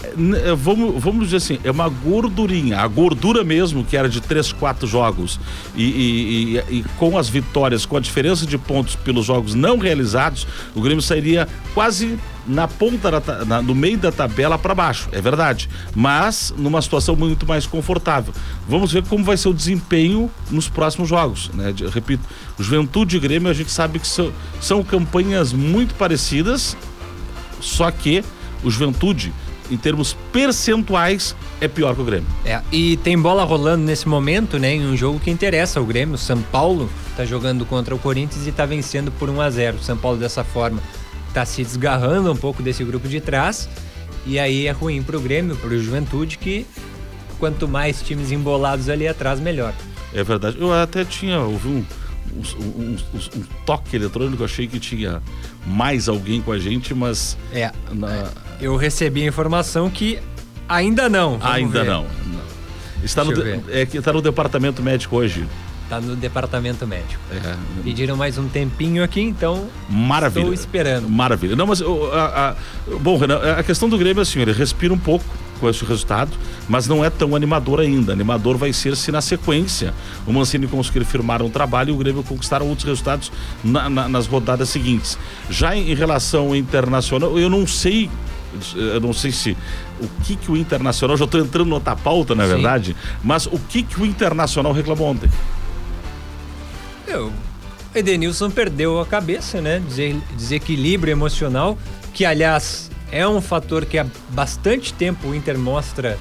[0.50, 2.78] é, vamos, vamos dizer assim, é uma gordurinha.
[2.80, 5.38] A gordura mesmo, que era de três, quatro jogos,
[5.74, 9.78] e, e- e- e com as vitórias, com a diferença de pontos pelos jogos não
[9.78, 15.08] realizados, o Grêmio sairia quase na ponta, da na- no meio da tabela para baixo,
[15.12, 15.68] é verdade.
[15.94, 18.34] Mas numa situação muito mais confortável.
[18.68, 21.50] Vamos ver como vai ser o desempenho nos próximos jogos.
[21.54, 21.72] Né?
[21.92, 22.24] Repito,
[22.58, 26.76] Juventude e Grêmio, a gente sabe que são, são campanhas muito parecidas,
[27.60, 28.24] só que
[28.62, 29.32] o Juventude,
[29.70, 32.26] em termos percentuais, é pior que o Grêmio.
[32.44, 34.74] É, e tem bola rolando nesse momento, né?
[34.74, 36.14] Em um jogo que interessa ao Grêmio.
[36.14, 39.76] O São Paulo tá jogando contra o Corinthians e tá vencendo por 1 a 0
[39.78, 40.80] O São Paulo, dessa forma,
[41.32, 43.68] tá se desgarrando um pouco desse grupo de trás.
[44.26, 46.66] E aí é ruim pro Grêmio, pro Juventude, que
[47.38, 49.72] quanto mais times embolados ali atrás, melhor.
[50.14, 50.56] É verdade.
[50.60, 51.84] Eu até tinha ouvi um,
[52.36, 55.20] um, um- um- um toque eletrônico, achei que tinha
[55.66, 58.28] mais alguém com a gente, mas É, na-
[58.62, 60.18] eu recebi a informação que
[60.68, 61.38] ainda não.
[61.42, 62.02] ainda não.
[62.26, 62.42] não.
[63.02, 65.46] Está no, Deixa é está no departamento médico hoje.
[65.88, 67.20] Tá no departamento médico.
[67.32, 70.42] É, Pediram mais um tempinho aqui, então maravilha.
[70.44, 71.08] estou esperando.
[71.08, 71.56] Maravilha.
[71.56, 74.98] Não, mas a, a- bom, Renan, a questão do Grêmio é assim, ele respira um
[74.98, 75.24] pouco
[75.60, 76.30] com esse resultado,
[76.68, 78.12] mas não é tão animador ainda.
[78.12, 79.92] Animador vai ser se na sequência
[80.26, 83.30] o Mancini conseguir firmar um trabalho e o Grêmio conquistar outros resultados
[83.62, 85.18] na, na, nas rodadas seguintes.
[85.50, 88.08] Já em, em relação ao internacional, eu não sei
[88.74, 89.56] eu não sei se
[90.00, 93.58] o que que o Internacional, já estou entrando outra pauta, na é verdade, mas o
[93.58, 95.30] que que o Internacional reclamou ontem?
[97.06, 97.32] Eu,
[97.94, 99.82] Edenilson perdeu a cabeça, né?
[100.36, 101.78] desequilíbrio emocional,
[102.14, 106.18] que aliás é um fator que há bastante tempo o Inter mostra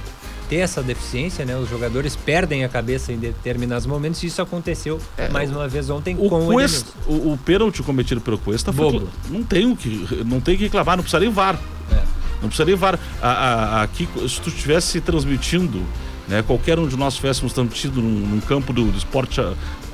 [0.48, 1.56] ter essa deficiência, né?
[1.56, 5.88] Os jogadores perdem a cabeça em determinados momentos e isso aconteceu é, mais uma vez
[5.88, 6.60] ontem o com o
[7.06, 10.96] O, o pênalti cometido pelo Cuesta foi não tem o que não tem que reclamar,
[10.96, 11.58] não precisa nem VAR.
[11.90, 12.02] É.
[12.42, 12.98] Não precisa nem VAR.
[13.22, 15.82] A, a, aqui se tu estivesse transmitindo,
[16.28, 19.40] né, qualquer um de nós estivéssemos transmitindo num, num campo do, do esporte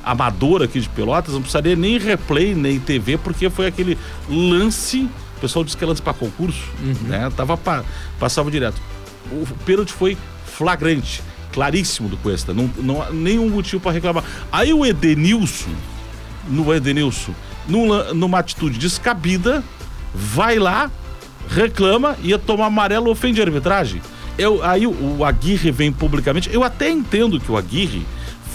[0.02, 5.08] amador aqui de Pelotas, não precisaria nem replay, nem TV, porque foi aquele lance
[5.38, 7.08] o pessoal disse que é lance para concurso, uhum.
[7.08, 7.30] né?
[7.36, 7.84] Tava pa,
[8.18, 8.80] passava direto.
[9.30, 12.52] O pênalti foi flagrante, claríssimo do Cuesta.
[12.52, 14.24] Não, não há nenhum motivo para reclamar.
[14.50, 15.70] Aí o Edenilson,
[16.48, 17.32] no Edenilson,
[17.68, 19.62] numa, numa atitude descabida,
[20.12, 20.90] vai lá,
[21.48, 24.00] reclama, ia tomar amarelo, ofende a arbitragem.
[24.36, 26.48] Eu, aí o, o Aguirre vem publicamente.
[26.52, 28.06] Eu até entendo que o Aguirre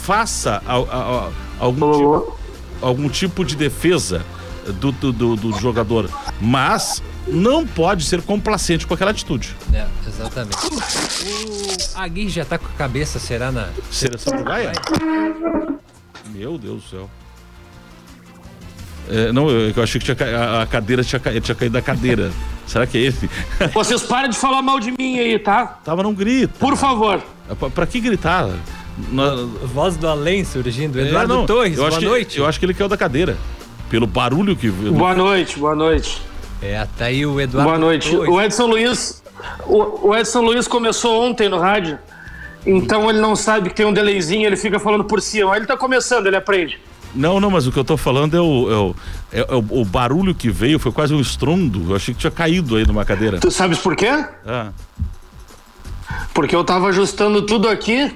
[0.02, 1.30] faça a, a, a,
[1.60, 2.40] algum, tipo,
[2.82, 4.24] algum tipo de defesa
[4.80, 6.10] do, do, do, do jogador.
[6.40, 9.56] Mas não pode ser complacente com aquela atitude.
[9.74, 10.58] É, exatamente.
[10.58, 13.70] O Agui já tá com a cabeça, será na.
[13.92, 14.72] Seleção uruguaia?
[16.34, 17.10] Meu Deus do céu.
[19.10, 22.32] É, não, eu, eu achei que tinha, a, a cadeira tinha, tinha caído da cadeira.
[22.66, 23.30] Será que é ele?
[23.74, 25.80] Vocês parem de falar mal de mim aí, tá?
[25.84, 26.54] Tava não grita.
[26.60, 27.22] Por favor.
[27.50, 28.50] É, pra, pra que gritar?
[29.12, 29.36] Na...
[29.64, 31.00] Voz do além surgindo.
[31.00, 32.36] É, Eduardo é, não, Torres, boa noite.
[32.36, 33.38] Que, eu acho que ele caiu da cadeira
[33.90, 34.70] pelo barulho que.
[34.70, 36.22] Boa noite, boa noite.
[36.62, 37.70] É, tá aí o Eduardo.
[37.70, 38.16] Boa noite.
[38.16, 39.22] O Edson Luiz.
[39.68, 42.00] O, Edson Luiz começou ontem no rádio.
[42.66, 45.56] Então ele não sabe que tem um delayzinho, ele fica falando por cima.
[45.56, 46.80] Ele tá começando, ele aprende.
[47.16, 48.96] Não, não, mas o que eu tô falando é o, é o,
[49.32, 51.92] é, é o, o, barulho que veio, foi quase um estrondo.
[51.92, 53.40] Eu achei que tinha caído aí numa cadeira.
[53.40, 54.10] Tu sabes por quê?
[54.46, 54.72] Ah.
[56.34, 58.12] Porque eu tava ajustando tudo aqui,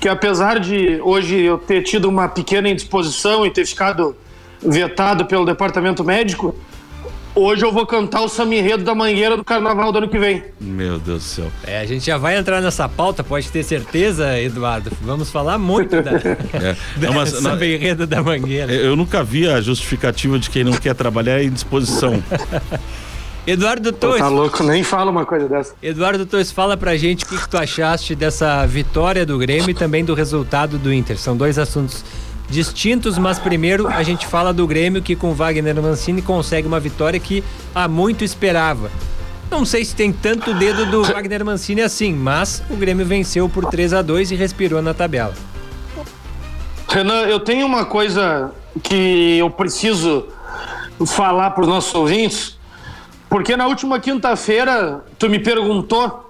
[0.00, 4.16] que apesar de hoje eu ter tido uma pequena indisposição e ter ficado
[4.60, 6.54] vetado pelo departamento médico,
[7.38, 8.48] hoje eu vou cantar o samba
[8.78, 10.42] da mangueira do carnaval do ano que vem.
[10.60, 11.52] Meu Deus do céu.
[11.66, 14.90] É, a gente já vai entrar nessa pauta, pode ter certeza, Eduardo.
[15.02, 16.12] Vamos falar muito da,
[16.58, 16.76] é.
[16.96, 18.72] da não, enredo da mangueira.
[18.72, 22.22] Eu nunca vi a justificativa de quem não quer trabalhar em disposição.
[23.46, 24.18] Eduardo Torres.
[24.18, 25.74] Tá louco, nem fala uma coisa dessa.
[25.82, 29.74] Eduardo Torres, fala pra gente o que, que tu achaste dessa vitória do Grêmio e
[29.74, 31.16] também do resultado do Inter.
[31.18, 32.04] São dois assuntos
[32.48, 37.20] distintos, mas primeiro a gente fala do Grêmio que com Wagner Mancini consegue uma vitória
[37.20, 38.90] que há muito esperava.
[39.50, 43.66] Não sei se tem tanto dedo do Wagner Mancini assim, mas o Grêmio venceu por
[43.66, 45.34] 3 a 2 e respirou na tabela.
[46.88, 50.26] Renan, eu tenho uma coisa que eu preciso
[51.06, 52.58] falar para os nossos ouvintes,
[53.28, 56.27] porque na última quinta-feira tu me perguntou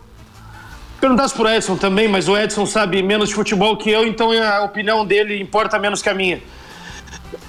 [1.00, 4.64] Perguntasse pro Edson também, mas o Edson sabe menos de futebol que eu, então a
[4.64, 6.42] opinião dele importa menos que a minha.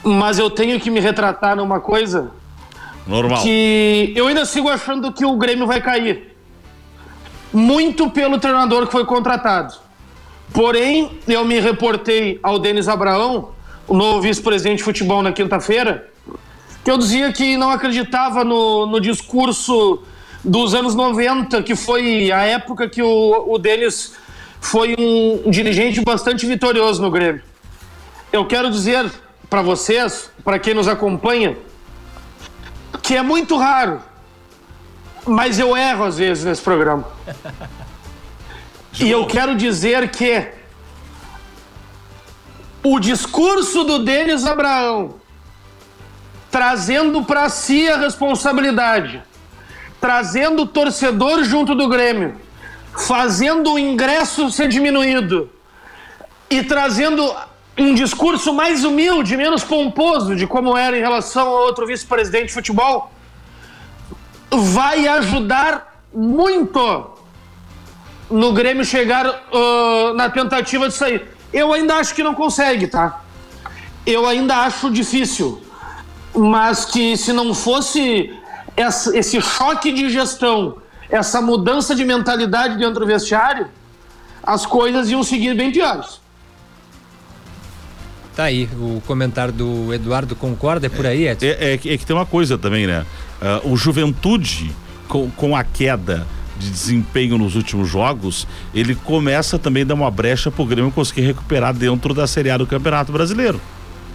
[0.03, 2.31] Mas eu tenho que me retratar numa coisa.
[3.07, 3.41] Normal.
[3.41, 6.35] Que eu ainda sigo achando que o Grêmio vai cair.
[7.51, 9.73] Muito pelo treinador que foi contratado.
[10.53, 13.49] Porém, eu me reportei ao Denis Abraão,
[13.87, 16.07] o novo vice-presidente de futebol na quinta-feira,
[16.83, 20.03] que eu dizia que não acreditava no, no discurso
[20.43, 24.13] dos anos 90, que foi a época que o, o Denis
[24.61, 27.41] foi um dirigente bastante vitorioso no Grêmio.
[28.31, 29.11] Eu quero dizer
[29.49, 31.57] para vocês, para quem nos acompanha,
[33.01, 34.01] que é muito raro,
[35.25, 37.07] mas eu erro às vezes nesse programa.
[38.99, 40.47] e eu quero dizer que
[42.83, 45.15] o discurso do Denis Abraão,
[46.49, 49.21] trazendo para si a responsabilidade
[49.99, 52.35] trazendo o torcedor junto do Grêmio,
[52.97, 55.49] fazendo o ingresso ser diminuído
[56.49, 57.33] e trazendo
[57.77, 62.53] um discurso mais humilde, menos pomposo de como era em relação ao outro vice-presidente de
[62.53, 63.11] futebol,
[64.51, 67.17] vai ajudar muito
[68.29, 71.27] no Grêmio chegar uh, na tentativa de sair.
[71.53, 73.21] Eu ainda acho que não consegue, tá?
[74.05, 75.63] Eu ainda acho difícil.
[76.35, 78.31] Mas que se não fosse
[78.79, 80.77] essa, esse choque de gestão,
[81.09, 83.67] essa mudança de mentalidade dentro do vestiário,
[84.41, 86.21] as coisas iam seguir bem piores.
[88.37, 91.45] Tá aí, o comentário do Eduardo concorda, é por aí, Edson?
[91.45, 93.05] É, é, é que tem uma coisa também, né?
[93.65, 94.73] Uh, o Juventude,
[95.09, 96.25] com, com a queda
[96.57, 101.21] de desempenho nos últimos jogos, ele começa também a dar uma brecha pro Grêmio conseguir
[101.21, 103.59] recuperar dentro da Série A do Campeonato Brasileiro.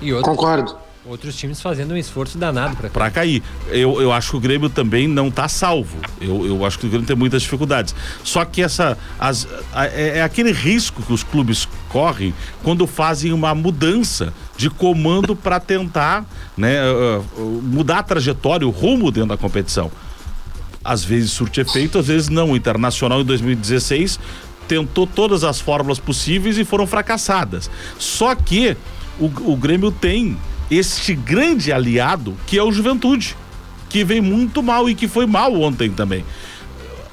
[0.01, 3.43] E outro, Concordo outros times fazendo um esforço danado para para cair.
[3.69, 5.99] Eu, eu acho que o Grêmio também não está salvo.
[6.21, 7.95] Eu, eu acho que o Grêmio tem muitas dificuldades.
[8.23, 13.33] Só que essa as, a, é, é, aquele risco que os clubes correm quando fazem
[13.33, 16.25] uma mudança de comando para tentar
[16.57, 19.91] né, uh, uh, mudar a trajetória, o rumo dentro da competição.
[20.83, 22.53] Às vezes surte efeito, às vezes não.
[22.53, 24.19] O Internacional em 2016
[24.67, 27.71] tentou todas as fórmulas possíveis e foram fracassadas.
[27.99, 28.77] Só que
[29.19, 30.37] o, o Grêmio tem
[30.71, 33.37] este grande aliado que é o Juventude,
[33.89, 36.25] que vem muito mal e que foi mal ontem também.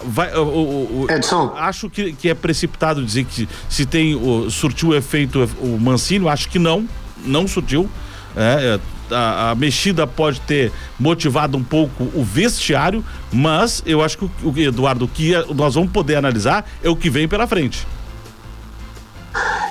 [0.04, 1.54] Vai, o, o, o, Edson.
[1.56, 6.28] Acho que, que é precipitado dizer que se tem o, surtiu o efeito o Mancini,
[6.28, 6.88] acho que não,
[7.24, 7.90] não surtiu.
[8.36, 8.80] É,
[9.12, 14.26] é, a, a, mexida pode ter motivado um pouco o vestiário, mas eu acho que
[14.44, 17.86] o, Eduardo, o que nós vamos poder analisar é o que vem pela frente.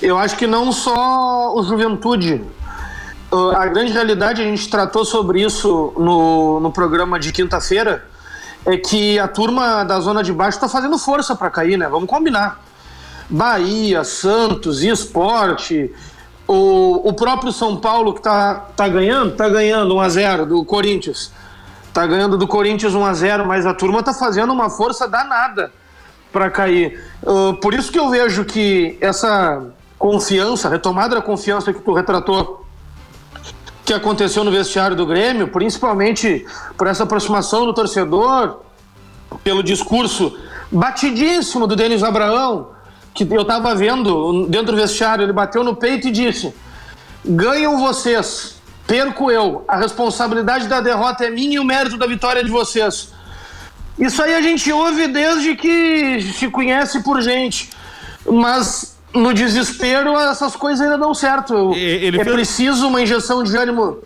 [0.03, 2.43] Eu acho que não só o Juventude,
[3.33, 8.05] a grande realidade, a gente tratou sobre isso no, no programa de quinta-feira,
[8.67, 11.89] é que a turma da zona de baixo está fazendo força para cair, né?
[11.89, 12.61] Vamos combinar.
[13.29, 15.95] Bahia, Santos, Esporte,
[16.47, 21.33] o, o próprio São Paulo que tá, tá ganhando, tá ganhando 1x0 do Corinthians.
[21.93, 25.73] Tá ganhando do Corinthians 1x0, mas a turma tá fazendo uma força danada
[26.33, 27.01] para cair.
[27.23, 29.65] Uh, por isso que eu vejo que essa
[29.99, 32.60] confiança, retomada da confiança que tu retratou
[33.91, 36.47] que aconteceu no vestiário do Grêmio, principalmente
[36.79, 38.61] por essa aproximação do torcedor,
[39.43, 40.39] pelo discurso
[40.71, 42.69] batidíssimo do Denis Abraão,
[43.13, 46.55] que eu estava vendo dentro do vestiário, ele bateu no peito e disse:
[47.25, 52.43] ganham vocês, perco eu, a responsabilidade da derrota é minha e o mérito da vitória
[52.43, 53.13] é de vocês.
[53.99, 57.71] Isso aí a gente ouve desde que se conhece por gente,
[58.25, 61.73] mas no desespero, essas coisas ainda dão certo.
[61.75, 62.35] Ele é fez...
[62.35, 63.99] preciso uma injeção de ânimo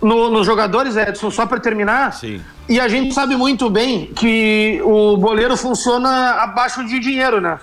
[0.00, 2.12] no, nos jogadores, Edson, só para terminar.
[2.12, 2.40] Sim.
[2.68, 7.58] E a gente sabe muito bem que o boleiro funciona abaixo de dinheiro, né?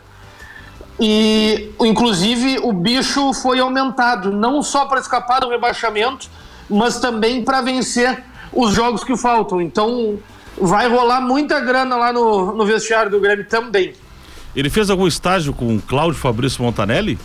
[0.99, 6.29] E, inclusive, o bicho foi aumentado, não só para escapar do rebaixamento,
[6.69, 9.59] mas também para vencer os jogos que faltam.
[9.59, 10.17] Então,
[10.57, 13.93] vai rolar muita grana lá no, no vestiário do Grêmio também.
[14.55, 17.17] Ele fez algum estágio com o Cláudio Fabrício Montanelli?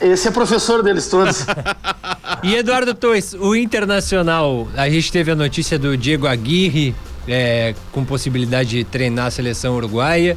[0.00, 1.46] Esse é professor deles todos.
[2.42, 6.94] e Eduardo Torres, o Internacional, a gente teve a notícia do Diego Aguirre
[7.28, 10.36] é, com possibilidade de treinar a seleção uruguaia.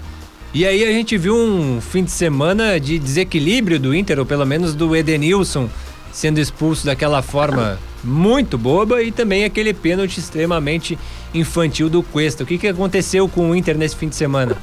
[0.53, 4.45] E aí a gente viu um fim de semana de desequilíbrio do Inter, ou pelo
[4.45, 5.69] menos do Edenilson
[6.15, 10.97] sendo expulso daquela forma muito boba e também aquele pênalti extremamente
[11.33, 12.43] infantil do Cuesta.
[12.43, 14.55] O que, que aconteceu com o Inter nesse fim de semana?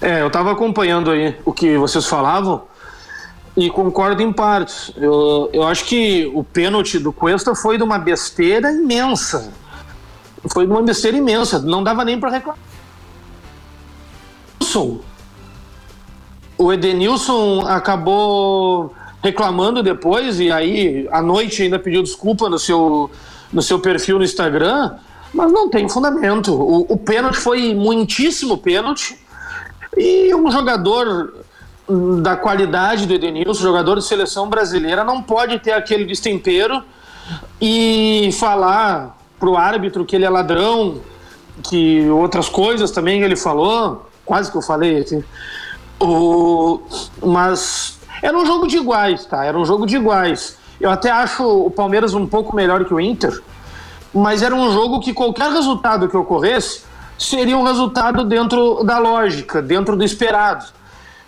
[0.00, 2.62] É, eu estava acompanhando aí o que vocês falavam
[3.56, 4.92] e concordo em partes.
[4.96, 9.52] Eu, eu acho que o pênalti do Cuesta foi de uma besteira imensa.
[10.52, 11.58] Foi de uma besteira imensa.
[11.58, 12.60] Não dava nem para reclamar.
[16.58, 23.10] O Edenilson acabou reclamando depois e aí à noite ainda pediu desculpa no seu,
[23.52, 24.94] no seu perfil no Instagram,
[25.32, 26.54] mas não tem fundamento.
[26.54, 29.18] O, o pênalti foi muitíssimo pênalti
[29.96, 31.34] e um jogador
[32.20, 36.82] da qualidade do Edenilson, jogador de seleção brasileira, não pode ter aquele destempero
[37.60, 41.00] e falar pro árbitro que ele é ladrão,
[41.62, 45.24] que outras coisas também ele falou, quase que eu falei aqui.
[46.00, 46.80] O,
[47.24, 49.44] mas era um jogo de iguais, tá?
[49.44, 50.58] Era um jogo de iguais.
[50.80, 53.40] Eu até acho o Palmeiras um pouco melhor que o Inter,
[54.12, 56.82] mas era um jogo que qualquer resultado que ocorresse
[57.18, 60.66] seria um resultado dentro da lógica, dentro do esperado.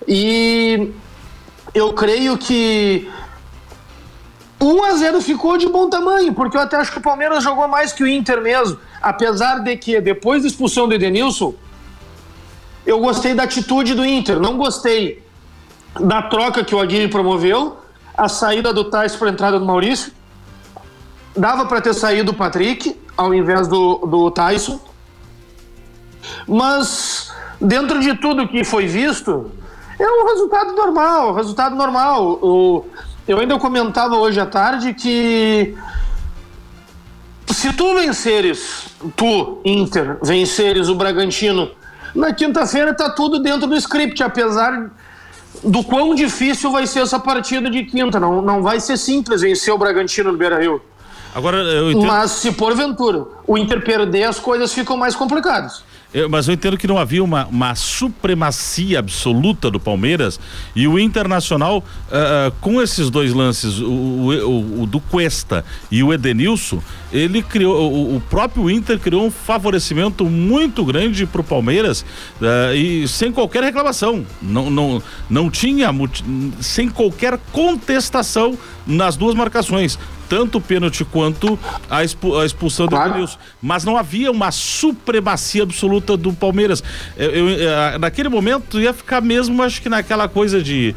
[0.06, 0.92] E
[1.74, 3.10] eu creio que
[4.60, 7.68] 1 a 0 ficou de bom tamanho, porque eu até acho que o Palmeiras jogou
[7.68, 11.54] mais que o Inter mesmo, apesar de que depois da expulsão do Edenilson,
[12.84, 15.22] eu gostei da atitude do Inter, não gostei
[16.00, 17.78] da troca que o Aguirre promoveu,
[18.16, 20.12] a saída do Tais para a entrada do Maurício.
[21.36, 24.80] Dava para ter saído o Patrick ao invés do, do Tyson.
[26.46, 29.50] Mas, dentro de tudo que foi visto,
[29.98, 32.38] é um resultado normal, resultado normal.
[32.42, 32.86] O,
[33.26, 35.76] eu ainda comentava hoje à tarde que
[37.46, 41.70] se tu venceres, tu, Inter, venceres o Bragantino,
[42.14, 44.90] na quinta-feira tá tudo dentro do script, apesar
[45.62, 48.20] do quão difícil vai ser essa partida de quinta.
[48.20, 50.80] Não, não vai ser simples vencer o Bragantino no Beira-Rio.
[51.34, 52.06] Agora, entendo...
[52.06, 55.84] Mas se porventura o Inter perder, as coisas ficam mais complicadas.
[56.12, 60.40] Eu, mas eu entendo que não havia uma, uma supremacia absoluta do Palmeiras
[60.74, 66.12] e o Internacional, uh, com esses dois lances, o, o, o, do Cuesta e o
[66.12, 66.82] Edenilson,
[67.12, 72.00] ele criou, o, o próprio Inter criou um favorecimento muito grande para o Palmeiras
[72.40, 74.24] uh, e sem qualquer reclamação.
[74.40, 75.90] Não, não, não tinha,
[76.60, 78.56] sem qualquer contestação
[78.88, 81.58] nas duas marcações tanto o pênalti quanto
[81.88, 83.04] a, expu a expulsão claro.
[83.04, 83.38] do Edenilson.
[83.62, 86.84] Mas não havia uma supremacia absoluta do Palmeiras.
[87.16, 90.94] Eu, eu, eu, naquele momento ia ficar mesmo, acho que naquela coisa de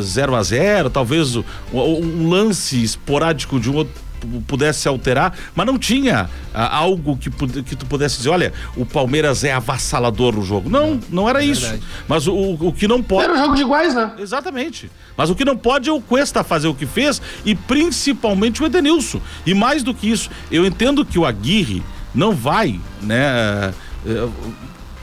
[0.00, 1.36] 0 uh, a 0 talvez
[1.72, 4.11] um lance esporádico de um outro
[4.46, 7.30] pudesse alterar, mas não tinha ah, algo que,
[7.62, 10.68] que tu pudesse dizer, olha, o Palmeiras é avassalador no jogo.
[10.68, 11.62] Não, não era é isso.
[11.62, 11.82] Verdade.
[12.08, 13.24] Mas o, o que não pode.
[13.24, 14.12] Era um jogo de iguais, né?
[14.18, 14.90] Exatamente.
[15.16, 18.66] Mas o que não pode é o Cuesta fazer o que fez e principalmente o
[18.66, 19.20] Edenilson.
[19.46, 21.82] E mais do que isso, eu entendo que o Aguirre
[22.14, 23.72] não vai, né?
[24.06, 24.28] Eh,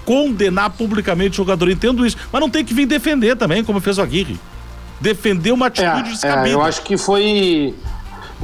[0.05, 3.99] condenar publicamente o jogador, entendo isso, mas não tem que vir defender também, como fez
[3.99, 4.39] o Aguirre.
[4.99, 6.49] Defender uma atitude é, descabida.
[6.49, 7.76] É, eu acho que foi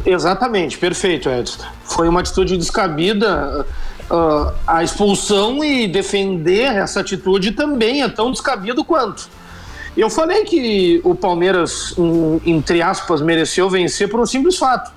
[0.03, 1.63] Exatamente, perfeito, Edson.
[1.83, 3.65] Foi uma atitude descabida.
[4.09, 9.27] Uh, a expulsão e defender essa atitude também é tão descabido quanto.
[9.97, 14.91] Eu falei que o Palmeiras, um, entre aspas, mereceu vencer por um simples fato.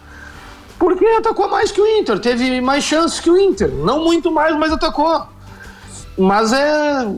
[0.79, 3.71] Porque atacou mais que o Inter, teve mais chances que o Inter.
[3.71, 5.27] Não muito mais, mas atacou.
[6.17, 7.09] Mas é.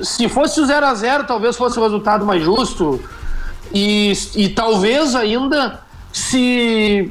[0.00, 3.00] Se fosse o 0 a 0 talvez fosse o resultado mais justo.
[3.72, 5.80] E, e talvez ainda
[6.12, 7.10] se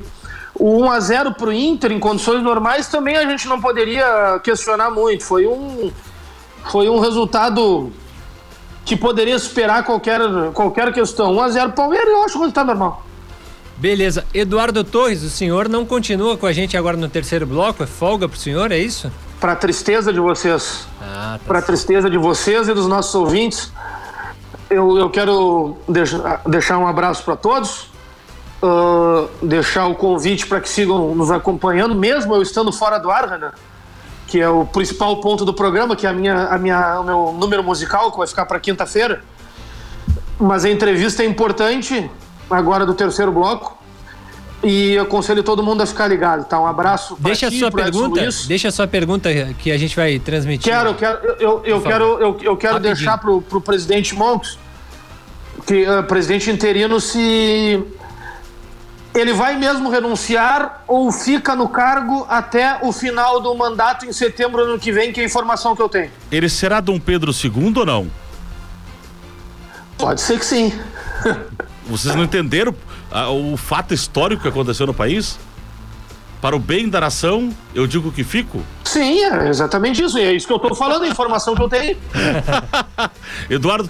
[0.61, 4.39] o 1 a 0 para o Inter em condições normais também a gente não poderia
[4.43, 5.23] questionar muito.
[5.23, 5.91] Foi um,
[6.69, 7.91] foi um resultado
[8.85, 10.21] que poderia superar qualquer,
[10.53, 11.33] qualquer questão.
[11.33, 13.03] 1 a 0 Palmeiras, eu acho que o resultado normal.
[13.75, 14.23] Beleza.
[14.31, 17.81] Eduardo Torres, o senhor não continua com a gente agora no terceiro bloco?
[17.81, 19.11] É folga pro senhor, é isso?
[19.39, 20.85] Para tristeza de vocês.
[21.01, 23.73] Ah, tá Para tristeza de vocês e dos nossos ouvintes,
[24.69, 25.75] eu, eu quero
[26.45, 27.90] deixar um abraço para todos
[28.61, 33.27] uh, deixar o convite para que sigam nos acompanhando, mesmo eu estando fora do ar,
[33.27, 33.51] Renan,
[34.27, 37.35] que é o principal ponto do programa, que é a minha, a minha, o meu
[37.37, 39.23] número musical, que vai ficar para quinta-feira.
[40.39, 42.09] Mas a entrevista é importante,
[42.49, 43.79] agora do terceiro bloco.
[44.63, 46.59] E eu aconselho todo mundo a ficar ligado, tá?
[46.59, 50.19] Um abraço Deixa ti, a sua pergunta, deixa a sua pergunta que a gente vai
[50.19, 50.71] transmitir.
[50.71, 54.59] Quero, quero, eu, eu, quero, eu, eu quero deixar pro, pro presidente Monks,
[55.65, 57.83] que uh, presidente interino se
[59.13, 64.63] ele vai mesmo renunciar ou fica no cargo até o final do mandato em setembro
[64.63, 66.11] do ano que vem, que é a informação que eu tenho.
[66.31, 68.07] Ele será Dom Pedro II ou não?
[69.97, 70.73] Pode ser que sim.
[71.85, 72.73] Vocês não entenderam
[73.11, 75.37] ah, o fato histórico que aconteceu no país?
[76.41, 78.63] Para o bem da nação, eu digo que fico?
[78.83, 80.17] Sim, é exatamente isso.
[80.17, 81.95] É isso que eu estou falando, a informação que eu tenho.
[83.47, 83.87] Eduardo,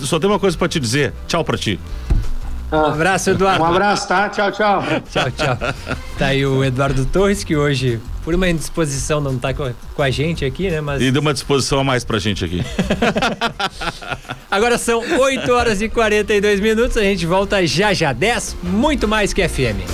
[0.00, 1.14] só tem uma coisa para te dizer.
[1.26, 1.80] Tchau para ti.
[2.70, 3.62] Um abraço, Eduardo.
[3.62, 4.28] Um abraço, tá?
[4.28, 4.82] Tchau, tchau.
[5.10, 5.58] tchau, tchau.
[6.18, 10.10] Tá aí o Eduardo Torres, que hoje, por uma indisposição, não tá com, com a
[10.10, 10.80] gente aqui, né?
[10.80, 11.00] Mas...
[11.00, 12.64] E deu uma disposição a mais pra gente aqui.
[14.50, 19.32] Agora são 8 horas e 42 minutos, a gente volta já já 10, muito mais
[19.32, 19.84] que FM.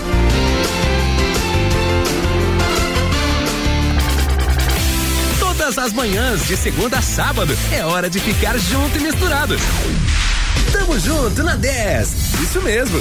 [5.38, 9.56] Todas as manhãs, de segunda a sábado, é hora de ficar junto e misturado.
[10.72, 12.40] Tamo junto na 10.
[12.40, 13.00] Isso mesmo.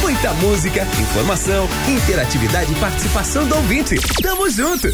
[0.00, 3.96] Muita música, informação, interatividade e participação do ouvinte.
[4.20, 4.88] Tamo junto.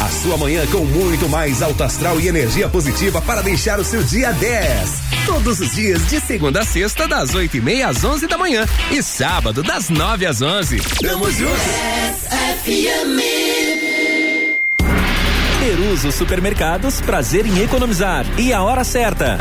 [0.00, 4.02] A sua manhã com muito mais alto astral e energia positiva para deixar o seu
[4.02, 4.90] dia 10.
[5.26, 8.66] Todos os dias, de segunda a sexta, das 8 e meia às 11 da manhã.
[8.90, 10.80] E sábado, das 9 às 11.
[11.00, 11.60] Tamo junto.
[15.60, 18.26] Peruso Supermercados, prazer em economizar.
[18.38, 19.38] E a hora certa.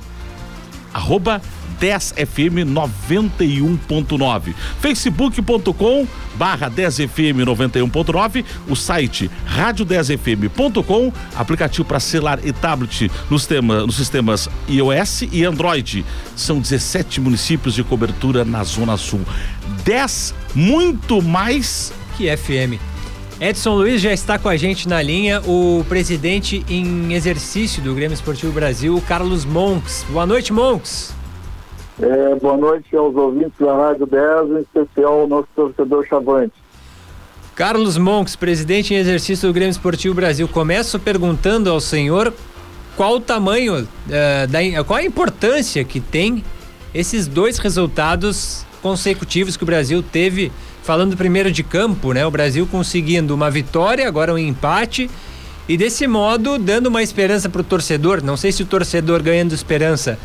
[0.93, 1.41] Arroba
[1.79, 4.53] 10FM 91.9.
[4.79, 13.97] Facebook.com barra 10FM 91.9, o site rádio10fm.com, aplicativo para celular e tablet nos, tema, nos
[13.97, 16.05] sistemas iOS e Android.
[16.37, 19.21] São 17 municípios de cobertura na Zona Sul.
[19.83, 22.79] 10 muito mais que FM.
[23.41, 28.13] Edson Luiz já está com a gente na linha, o presidente em exercício do Grêmio
[28.13, 30.05] Esportivo Brasil, Carlos Monks.
[30.09, 31.18] Boa noite, Monks.
[32.01, 36.53] É, boa noite aos ouvintes da Rádio 10, em especial ao nosso torcedor Chavante.
[37.53, 40.47] Carlos Monks, presidente em exercício do Grêmio Esportivo Brasil.
[40.47, 42.33] Começo perguntando ao senhor
[42.95, 46.41] qual o tamanho, uh, da, qual a importância que tem
[46.93, 52.25] esses dois resultados consecutivos que o Brasil teve, falando primeiro de campo, né?
[52.25, 55.11] O Brasil conseguindo uma vitória, agora um empate,
[55.67, 58.23] e desse modo dando uma esperança para o torcedor.
[58.23, 60.17] Não sei se o torcedor ganhando esperança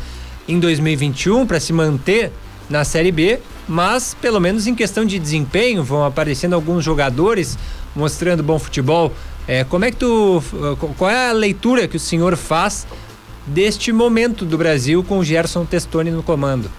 [0.47, 2.31] em 2021 para se manter
[2.69, 7.57] na Série B, mas pelo menos em questão de desempenho vão aparecendo alguns jogadores
[7.95, 9.11] mostrando bom futebol.
[9.47, 10.41] É, como é que tu,
[10.97, 12.87] qual é a leitura que o senhor faz
[13.45, 16.69] deste momento do Brasil com o Gerson Testoni no comando?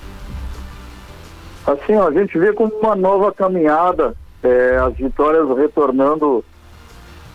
[1.66, 6.44] Assim, ó, a gente vê como uma nova caminhada, é, as vitórias retornando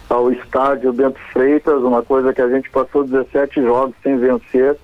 [0.09, 4.77] ao estádio Bento Freitas, uma coisa que a gente passou 17 jogos sem vencer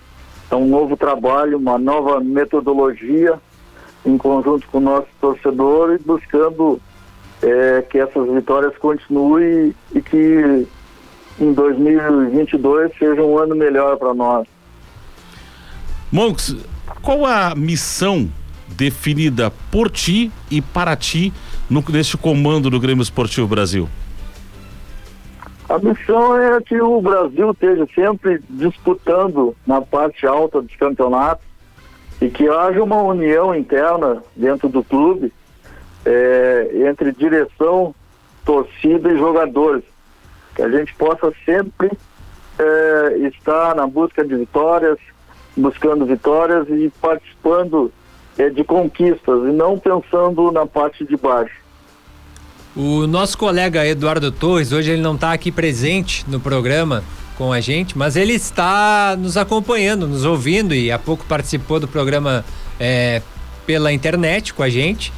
[0.50, 3.40] é um novo trabalho, uma nova metodologia
[4.06, 6.80] em conjunto com o nosso torcedor e buscando
[7.42, 10.66] é, que essas vitórias continuem e que
[11.40, 14.48] em 2022 seja um ano melhor para nós.
[16.12, 16.56] Monks,
[17.02, 18.30] qual a missão
[18.68, 21.34] definida por ti e para ti
[21.70, 23.90] no, neste comando do Grêmio Esportivo Brasil?
[25.70, 31.46] A missão é que o Brasil esteja sempre disputando na parte alta dos campeonatos
[32.22, 35.32] e que haja uma união interna dentro do clube
[36.06, 37.94] é, entre direção,
[38.46, 39.84] torcida e jogadores.
[40.56, 41.92] Que a gente possa sempre
[42.58, 44.98] é, estar na busca de vitórias,
[45.56, 47.92] buscando vitórias e participando
[48.38, 51.67] é, de conquistas e não pensando na parte de baixo.
[52.76, 57.04] O nosso colega Eduardo Torres, hoje ele não está aqui presente no programa
[57.38, 61.88] com a gente, mas ele está nos acompanhando, nos ouvindo e há pouco participou do
[61.88, 62.44] programa
[62.80, 63.22] é,
[63.66, 65.14] pela internet com a gente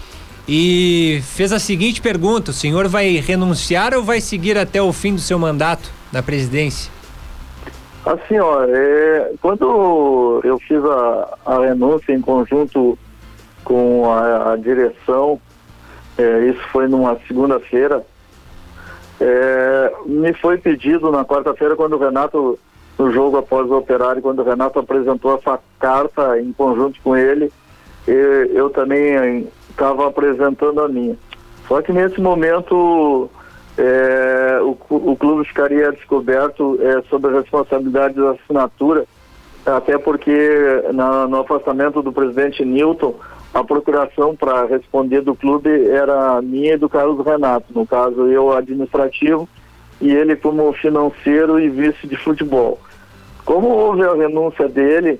[0.47, 5.15] e fez a seguinte pergunta: o senhor vai renunciar ou vai seguir até o fim
[5.15, 6.91] do seu mandato na presidência?
[8.05, 12.97] Assim, ó, é, quando eu fiz a, a renúncia em conjunto
[13.63, 15.39] com a, a direção
[16.19, 18.03] é, isso foi numa segunda-feira.
[19.21, 22.59] É, me foi pedido na quarta-feira, quando o Renato,
[22.97, 27.49] no jogo após o operário, quando o Renato apresentou essa carta em conjunto com ele,
[28.05, 31.15] eu, eu também estava apresentando a minha.
[31.69, 33.29] Só que nesse momento
[33.77, 39.05] é, o, o, clube ficaria descoberto é, sobre a responsabilidade da assinatura,
[39.65, 43.15] até porque na, no afastamento do presidente Newton,
[43.53, 48.51] a procuração para responder do clube era minha e do Carlos Renato, no caso eu
[48.51, 49.49] administrativo
[49.99, 52.79] e ele como financeiro e vice de futebol.
[53.43, 55.19] Como houve a renúncia dele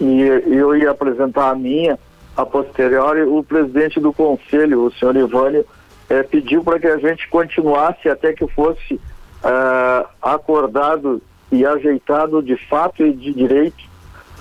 [0.00, 1.98] e eu ia apresentar a minha,
[2.36, 5.64] a posteriori, o presidente do conselho, o senhor Ivânio,
[6.08, 9.00] eh, pediu para que a gente continuasse até que fosse
[9.44, 11.22] eh, acordado
[11.52, 13.89] e ajeitado de fato e de direito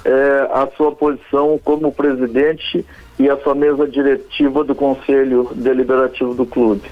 [0.06, 2.86] é, a sua posição como presidente
[3.18, 6.90] e a sua mesa diretiva do Conselho Deliberativo do clube.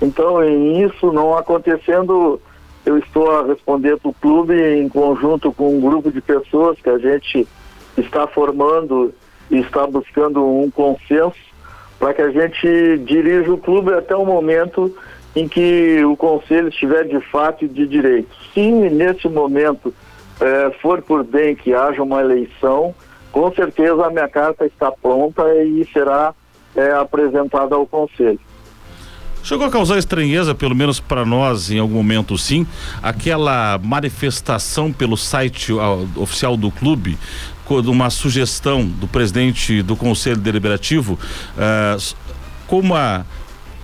[0.00, 2.40] Então, em isso não acontecendo,
[2.86, 6.88] eu estou a responder para o clube em conjunto com um grupo de pessoas que
[6.88, 7.46] a gente
[7.96, 9.12] está formando
[9.50, 11.50] e está buscando um consenso
[11.98, 14.94] para que a gente dirija o clube até o momento
[15.36, 18.30] em que o conselho estiver de fato e de direito.
[18.54, 19.94] Sim, nesse momento
[20.40, 22.94] é, for por bem que haja uma eleição,
[23.30, 26.34] com certeza a minha carta está pronta e será
[26.74, 28.40] é, apresentada ao Conselho.
[29.42, 32.66] Chegou a causar estranheza, pelo menos para nós, em algum momento sim,
[33.02, 37.18] aquela manifestação pelo site uh, oficial do clube,
[37.86, 41.18] uma sugestão do presidente do Conselho Deliberativo,
[41.56, 42.16] uh,
[42.66, 43.24] como a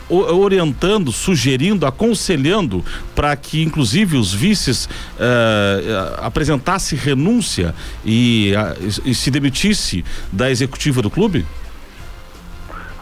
[0.08, 2.84] orientando, sugerindo, aconselhando
[3.14, 11.02] para que inclusive os vices uh, apresentasse renúncia e, uh, e, se demitisse da executiva
[11.02, 11.44] do clube?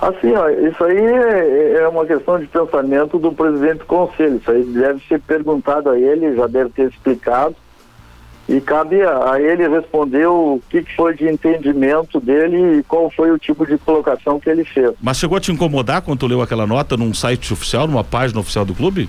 [0.01, 4.37] Assim, ó, isso aí é, é, uma questão de pensamento do presidente do conselho.
[4.37, 7.57] Isso aí deve ser perguntado a ele, já deve ter explicado.
[8.47, 13.31] E cabe a, ele responder o que, que, foi de entendimento dele e qual foi
[13.31, 14.93] o tipo de colocação que ele fez.
[15.01, 18.41] Mas chegou a te incomodar quando tu leu aquela nota num site oficial, numa página
[18.41, 19.09] oficial do clube?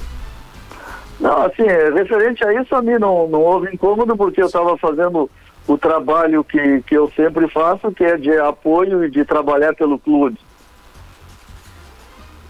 [1.20, 1.64] Não, assim,
[1.94, 5.30] referente a isso, a mim não, não houve incômodo, porque eu estava fazendo
[5.68, 9.98] o trabalho que, que eu sempre faço, que é de apoio e de trabalhar pelo
[10.00, 10.38] clube.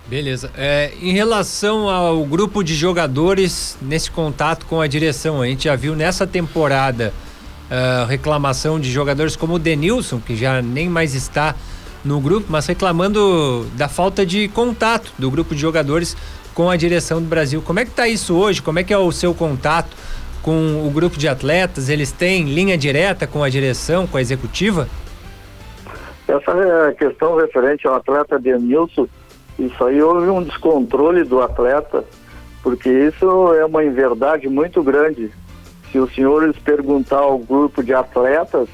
[0.08, 0.52] Beleza.
[0.56, 5.76] É, em relação ao grupo de jogadores nesse contato com a direção, a gente já
[5.76, 7.12] viu nessa temporada
[7.72, 11.56] uh, reclamação de jogadores como o Denilson, que já nem mais está
[12.04, 16.16] no grupo, mas reclamando da falta de contato do grupo de jogadores
[16.54, 17.62] com a direção do Brasil.
[17.64, 18.62] Como é que está isso hoje?
[18.62, 19.98] Como é que é o seu contato
[20.44, 21.90] com o grupo de atletas?
[21.90, 24.88] Eles têm linha direta com a direção, com a executiva?
[26.28, 29.08] Essa é questão referente ao atleta Denilson
[29.58, 32.04] isso aí houve um descontrole do atleta,
[32.62, 35.32] porque isso é uma inverdade muito grande.
[35.92, 38.68] Se os senhores perguntar ao grupo de atletas,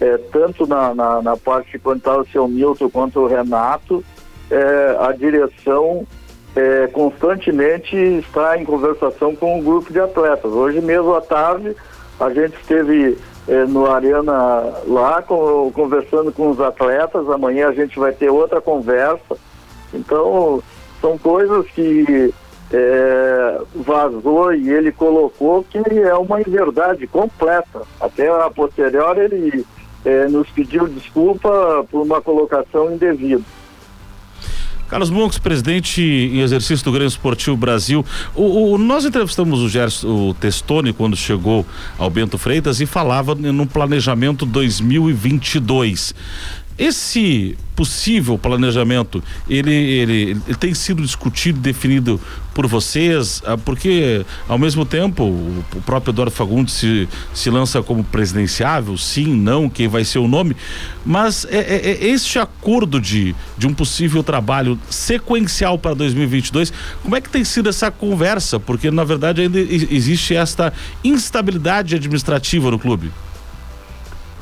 [0.00, 4.04] é, tanto na, na, na parte quanto está o seu Milton quanto o Renato,
[4.50, 6.06] é, a direção
[6.54, 10.50] é, constantemente está em conversação com o grupo de atletas.
[10.52, 11.74] Hoje mesmo à tarde
[12.18, 13.18] a gente esteve
[13.48, 18.60] é, no Arena lá com, conversando com os atletas, amanhã a gente vai ter outra
[18.60, 19.36] conversa
[19.92, 20.62] então,
[21.00, 22.32] são coisas que
[22.72, 27.82] é, vazou e ele colocou que é uma inverdade completa.
[28.00, 29.64] Até a posterior ele
[30.04, 33.42] é, nos pediu desculpa por uma colocação indevida.
[34.90, 38.04] Carlos Monks, presidente em exercício do Grêmio Esportivo Brasil.
[38.34, 41.64] O, o, nós entrevistamos o Gerson o Testoni quando chegou
[41.96, 46.12] ao Bento Freitas e falava no planejamento 2022.
[46.80, 52.18] Esse possível planejamento, ele, ele, ele tem sido discutido, definido
[52.54, 58.02] por vocês, ah, porque ao mesmo tempo o, próprio Eduardo Fagundes se, se lança como
[58.02, 60.56] presidenciável, sim, não, quem vai ser o nome,
[61.04, 66.72] mas é, é, é este acordo de, de um possível trabalho sequencial para 2022,
[67.02, 68.58] como é que tem sido essa conversa?
[68.58, 70.72] Porque na verdade ainda existe esta
[71.04, 73.10] instabilidade administrativa no clube.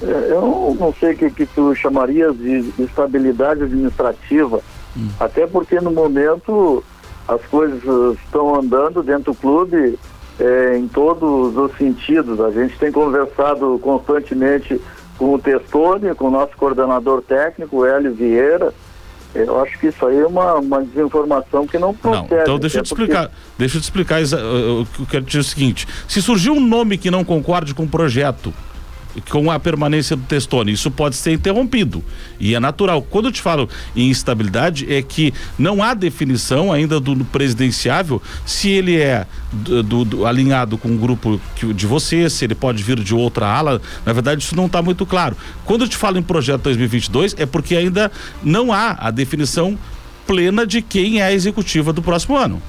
[0.03, 4.61] É, eu não sei o que, que tu chamarias de estabilidade administrativa,
[4.97, 5.09] hum.
[5.19, 6.85] até porque no momento
[7.27, 7.83] as coisas
[8.25, 9.99] estão andando dentro do clube
[10.41, 12.41] é, em todos os sentidos.
[12.41, 14.81] A gente tem conversado constantemente
[15.19, 18.73] com o Testone, com o nosso coordenador técnico, Hélio Vieira.
[19.35, 22.31] Eu acho que isso aí é uma, uma desinformação que não procede.
[22.31, 23.43] Não, então deixa eu te explicar, porque...
[23.59, 27.23] deixa eu te explicar, eu quero dizer o seguinte, se surgir um nome que não
[27.23, 28.55] concorde com o projeto,
[29.31, 30.73] com a permanência do testone.
[30.73, 32.03] Isso pode ser interrompido
[32.39, 33.03] e é natural.
[33.03, 38.71] Quando eu te falo em instabilidade, é que não há definição ainda do, presidenciável se
[38.71, 42.83] ele é do, do, do, alinhado com um grupo que, de você, se ele pode
[42.83, 43.81] vir de outra ala.
[44.05, 45.37] Na verdade, isso não está muito claro.
[45.65, 48.11] Quando eu te falo em projeto 2022, é porque ainda
[48.43, 49.79] não há a definição
[50.27, 52.61] plena de quem é a executiva do próximo ano.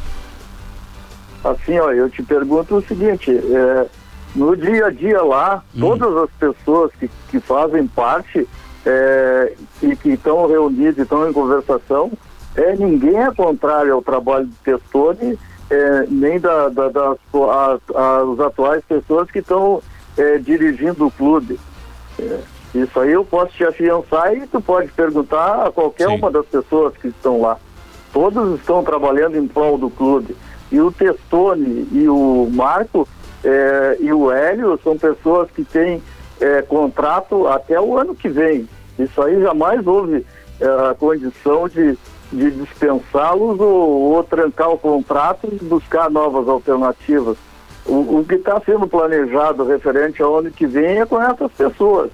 [1.43, 3.86] Assim, ó, eu te pergunto o seguinte, é,
[4.36, 5.80] no dia a dia lá, hum.
[5.80, 8.48] todas as pessoas que, que fazem parte
[8.86, 12.12] é, e que estão reunidas e estão em conversação,
[12.56, 15.38] é, ninguém é contrário ao trabalho de Testoni,
[15.70, 19.82] é, nem da, da, das as atuais pessoas que estão
[20.18, 21.60] é, dirigindo o clube.
[22.18, 22.40] É,
[22.74, 26.16] isso aí eu posso te afiançar e tu pode perguntar a qualquer Sim.
[26.16, 27.58] uma das pessoas que estão lá.
[28.12, 30.36] Todos estão trabalhando em prol do clube.
[30.72, 33.08] E o Testoni e o Marco
[33.44, 36.02] é, e o Hélio são pessoas que têm
[36.40, 38.68] é, contrato até o ano que vem.
[38.98, 40.26] Isso aí jamais houve
[40.60, 41.98] é, a condição de,
[42.32, 47.38] de dispensá-los ou, ou, trancar o contrato e buscar novas alternativas.
[47.86, 52.12] O, o que está sendo planejado referente ao ano que vem é com essas pessoas.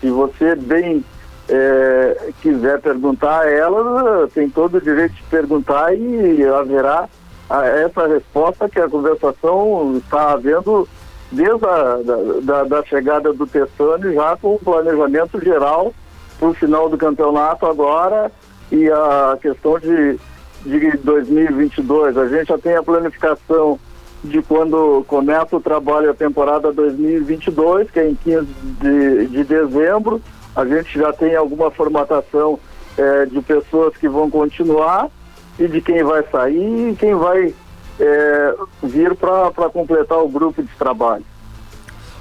[0.00, 1.04] Se você bem
[1.48, 7.08] é, quiser perguntar a elas, tem todo o direito de perguntar e haverá
[7.48, 10.88] a essa resposta que a conversação está havendo
[11.30, 15.92] desde a da, da, da chegada do Tessani já com o planejamento geral
[16.38, 18.30] para o final do campeonato agora
[18.70, 20.18] e a questão de,
[20.64, 22.16] de 2022.
[22.16, 23.78] A gente já tem a planificação
[24.22, 28.46] de quando começa o trabalho a temporada 2022, que é em 15
[28.80, 30.20] de, de dezembro.
[30.56, 32.58] A gente já tem alguma formatação
[32.96, 35.10] é, de pessoas que vão continuar
[35.58, 37.54] e de quem vai sair e quem vai
[38.00, 41.24] é, vir para completar o grupo de trabalho.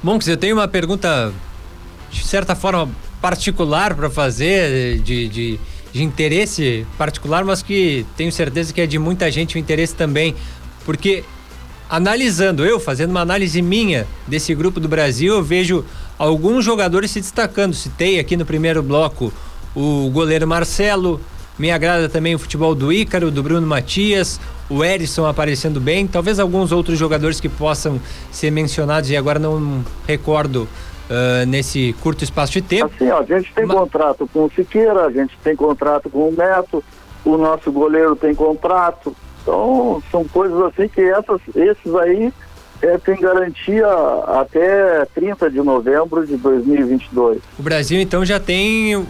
[0.01, 1.33] Monks, eu tenho uma pergunta
[2.09, 2.89] de certa forma
[3.21, 5.59] particular para fazer, de, de,
[5.93, 10.35] de, interesse particular, mas que tenho certeza que é de muita gente o interesse também,
[10.85, 11.23] porque
[11.89, 15.85] analisando, eu fazendo uma análise minha desse grupo do Brasil, eu vejo
[16.17, 17.73] alguns jogadores se destacando.
[17.73, 19.31] Citei aqui no primeiro bloco
[19.75, 21.21] o goleiro Marcelo,
[21.57, 24.39] me agrada também o futebol do Ícaro, do Bruno Matias,
[24.69, 27.99] o Erisson aparecendo bem, talvez alguns outros jogadores que possam
[28.31, 30.67] ser mencionados e agora não recordo
[31.09, 32.91] uh, nesse curto espaço de tempo.
[32.95, 36.31] Assim, ó, a gente tem contrato com o Siqueira, a gente tem contrato com o
[36.31, 36.83] Neto,
[37.23, 39.15] o nosso goleiro tem contrato.
[39.41, 42.33] Então, são coisas assim que essas, esses aí
[42.83, 43.87] é, tem garantia
[44.27, 47.39] até 30 de novembro de 2022.
[47.57, 49.03] O Brasil então já tem uh,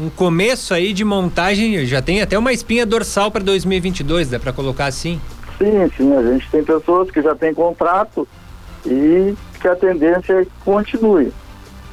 [0.00, 4.52] um começo aí de montagem, já tem até uma espinha dorsal para 2022, dá para
[4.52, 5.20] colocar assim?
[5.58, 8.26] Sim, sim, a gente tem pessoas que já têm contrato
[8.86, 11.32] e que a tendência é que continue.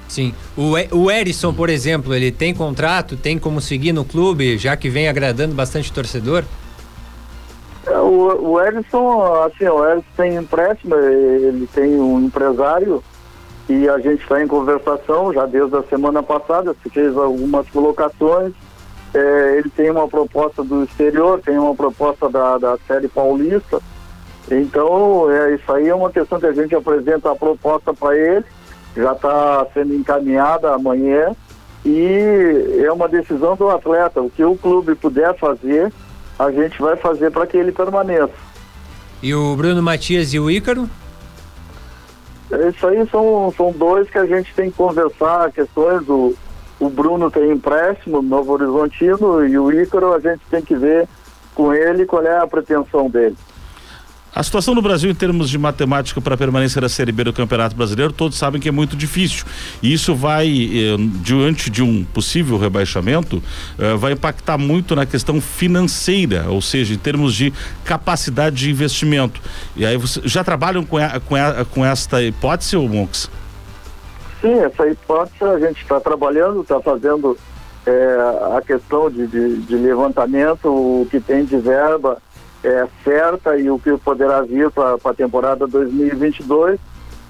[0.08, 0.34] Sim.
[0.56, 4.90] O, o Erisson, por exemplo, ele tem contrato, tem como seguir no clube, já que
[4.90, 6.46] vem agradando bastante torcedor?
[8.34, 13.04] O, o Edson, assim, o Edson tem empréstimo, ele tem um empresário
[13.70, 18.54] e a gente está em conversação já desde a semana passada, se fez algumas colocações.
[19.14, 23.80] É, ele tem uma proposta do exterior, tem uma proposta da, da série paulista.
[24.52, 28.46] Então, é, isso aí é uma questão que a gente apresenta a proposta para ele,
[28.96, 31.34] já está sendo encaminhada amanhã
[31.86, 34.22] e é uma decisão do atleta.
[34.22, 35.92] O que o clube puder fazer,
[36.38, 38.34] a gente vai fazer para que ele permaneça.
[39.22, 40.90] E o Bruno Matias e o Ícaro?
[42.70, 46.36] Isso aí são, são dois que a gente tem que conversar, questões do
[46.80, 51.08] o Bruno tem empréstimo no Novo Horizontino e o Ícaro a gente tem que ver
[51.56, 53.38] com ele qual é a pretensão dele.
[54.36, 57.76] A situação no Brasil em termos de matemática para permanência da Série B do Campeonato
[57.76, 59.46] Brasileiro, todos sabem que é muito difícil.
[59.80, 63.44] E isso vai, eh, diante de um possível rebaixamento,
[63.78, 67.54] eh, vai impactar muito na questão financeira, ou seja, em termos de
[67.86, 69.40] capacidade de investimento.
[69.76, 73.30] E aí vocês já trabalham com, a, com, a, com esta hipótese, ou Monks?
[74.42, 77.38] Sim, essa hipótese a gente está trabalhando, está fazendo
[77.86, 78.18] é,
[78.58, 82.20] a questão de, de, de levantamento, o que tem de verba
[82.64, 86.80] é, certa e o que poderá vir para a temporada 2022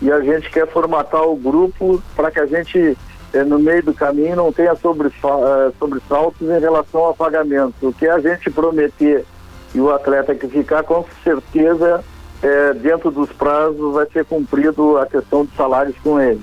[0.02, 2.98] e a gente quer formatar o grupo para que a gente
[3.34, 7.82] é, no meio do caminho não tenha sobressaltos é, sobressaltos em relação a pagamentos.
[7.82, 9.26] O que a gente prometer
[9.74, 12.04] e o atleta que ficar com certeza
[12.44, 16.42] é, dentro dos prazos vai ser cumprido a questão de salários com ele.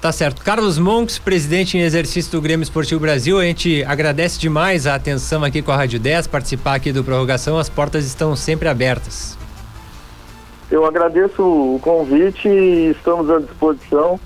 [0.00, 0.42] Tá certo.
[0.42, 5.42] Carlos Monks, presidente em exercício do Grêmio Esportivo Brasil, a gente agradece demais a atenção
[5.42, 9.36] aqui com a Rádio 10, participar aqui do Prorrogação, as portas estão sempre abertas.
[10.70, 14.20] Eu agradeço o convite e estamos à disposição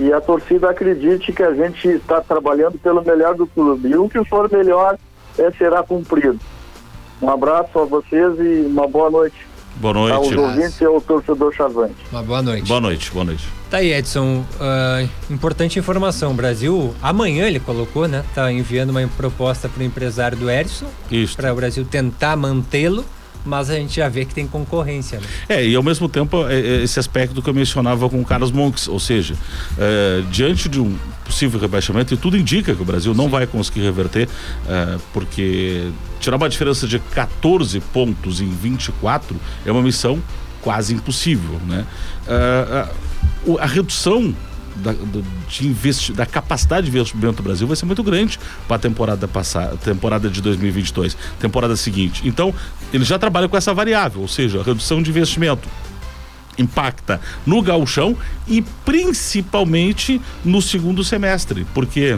[0.00, 4.08] e a torcida acredite que a gente está trabalhando pelo melhor do clube e o
[4.08, 4.98] que for melhor
[5.38, 6.40] é, será cumprido.
[7.22, 9.46] Um abraço a vocês e uma boa noite.
[9.76, 10.14] Boa noite.
[10.14, 11.94] Aos ouvintes e ao torcedor chavante.
[12.10, 12.66] Uma boa noite.
[12.66, 13.48] Boa noite, boa noite.
[13.70, 14.44] Tá aí, Edson.
[14.54, 16.30] Uh, importante informação.
[16.30, 18.24] O Brasil, amanhã ele colocou, né?
[18.34, 20.86] Tá enviando uma proposta para o empresário do Edson.
[21.10, 21.36] Isso.
[21.36, 23.04] Para o Brasil tentar mantê-lo
[23.44, 25.20] mas a gente já vê que tem concorrência.
[25.20, 25.26] Né?
[25.48, 28.50] É, e ao mesmo tempo, é, é, esse aspecto que eu mencionava com o Carlos
[28.50, 29.34] Monks, ou seja,
[29.78, 33.30] é, diante de um possível rebaixamento, e tudo indica que o Brasil não Sim.
[33.30, 34.28] vai conseguir reverter,
[34.68, 35.88] é, porque
[36.20, 39.36] tirar uma diferença de 14 pontos em 24
[39.66, 40.22] é uma missão
[40.62, 41.84] quase impossível, né?
[42.26, 42.88] É,
[43.58, 44.34] a, a redução
[44.76, 44.94] da,
[45.48, 49.28] de investi da capacidade de investimento do Brasil vai ser muito grande para a temporada
[49.28, 52.26] passada, temporada de 2022, temporada seguinte.
[52.26, 52.54] Então,
[52.92, 55.68] ele já trabalha com essa variável, ou seja, redução de investimento
[56.56, 58.16] impacta no gauchão
[58.46, 62.16] e principalmente no segundo semestre, porque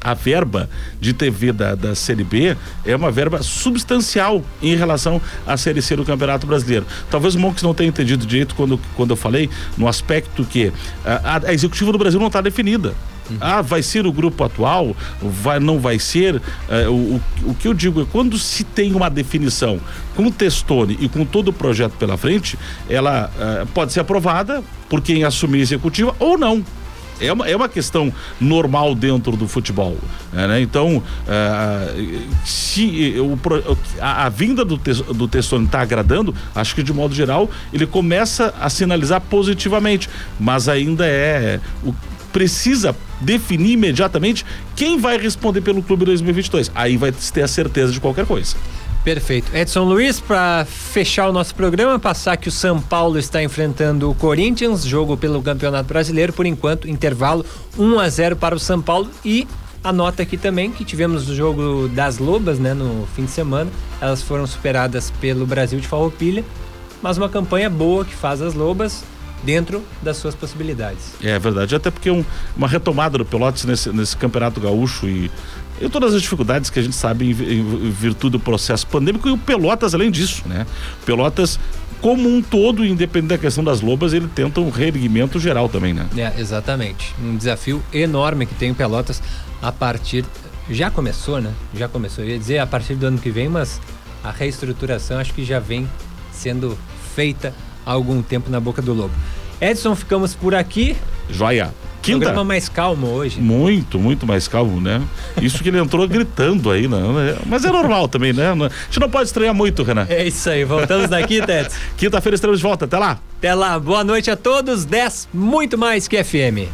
[0.00, 0.68] a verba
[1.00, 5.96] de TV da, da Série B é uma verba substancial em relação à Série C
[5.96, 6.86] do Campeonato Brasileiro.
[7.10, 10.72] Talvez o Monks não tenha entendido direito quando, quando eu falei no aspecto que
[11.04, 12.94] a, a executiva do Brasil não está definida.
[13.40, 14.96] Ah, vai ser o grupo atual?
[15.20, 16.40] Vai, não vai ser?
[16.68, 19.78] É, o, o, o, que eu digo é quando se tem uma definição
[20.16, 22.58] com o Testone e com todo o projeto pela frente,
[22.88, 26.64] ela é, pode ser aprovada por quem assumir a executiva ou não.
[27.20, 29.96] É uma, é uma questão normal dentro do futebol.
[30.32, 30.60] Né?
[30.60, 33.38] Então, uh, se o,
[34.00, 37.86] a, a, vinda do, te, do Testoni está agradando, acho que de modo geral ele
[37.86, 40.08] começa a sinalizar positivamente,
[40.38, 41.60] mas ainda é.
[41.84, 41.94] O,
[42.32, 44.44] precisa definir imediatamente
[44.76, 46.70] quem vai responder pelo clube 2022.
[46.74, 48.54] Aí vai ter a certeza de qualquer coisa.
[49.08, 49.56] Perfeito.
[49.56, 54.14] Edson Luiz, para fechar o nosso programa, passar que o São Paulo está enfrentando o
[54.14, 57.42] Corinthians, jogo pelo Campeonato Brasileiro, por enquanto, intervalo
[57.78, 59.48] 1 a 0 para o São Paulo e
[59.82, 63.70] a nota aqui também que tivemos o jogo das Lobas, né, no fim de semana.
[63.98, 66.44] Elas foram superadas pelo Brasil de Farroupilha,
[67.00, 69.04] mas uma campanha boa que faz as Lobas
[69.42, 71.14] dentro das suas possibilidades.
[71.22, 72.22] É verdade, até porque um,
[72.54, 75.30] uma retomada do Pelotas nesse, nesse campeonato gaúcho e
[75.80, 79.38] e todas as dificuldades que a gente sabe em, virtude do processo pandêmico e o
[79.38, 80.66] Pelotas além disso, né?
[81.04, 81.58] Pelotas
[82.00, 86.06] como um todo, independente da questão das lobas, ele tenta um reerguimento geral também, né?
[86.16, 87.14] É, exatamente.
[87.20, 89.20] Um desafio enorme que tem o Pelotas
[89.60, 90.24] a partir
[90.70, 91.52] já começou, né?
[91.74, 92.24] Já começou.
[92.24, 93.80] Eu ia dizer a partir do ano que vem, mas
[94.22, 95.88] a reestruturação acho que já vem
[96.32, 96.78] sendo
[97.14, 97.54] feita
[97.84, 99.14] há algum tempo na boca do lobo.
[99.60, 100.96] Edson, ficamos por aqui.
[101.28, 101.72] Joia.
[102.08, 102.24] Quinta.
[102.26, 103.40] Programa mais calmo hoje.
[103.40, 105.02] Muito, muito mais calmo, né?
[105.42, 106.98] Isso que ele entrou gritando aí, né?
[107.46, 108.50] Mas é normal também, né?
[108.50, 108.54] A
[108.86, 110.06] gente não pode estranhar muito, Renan.
[110.08, 111.74] É isso aí, voltamos daqui, Tete.
[111.96, 113.18] Quinta-feira estamos de volta, até lá.
[113.38, 116.68] Até lá, boa noite a todos, 10, muito mais que FM.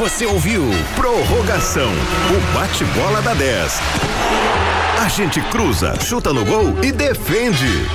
[0.00, 0.62] Você ouviu
[0.96, 3.80] Prorrogação, o bate-bola da 10.
[5.02, 7.88] A gente cruza, chuta no gol e defende.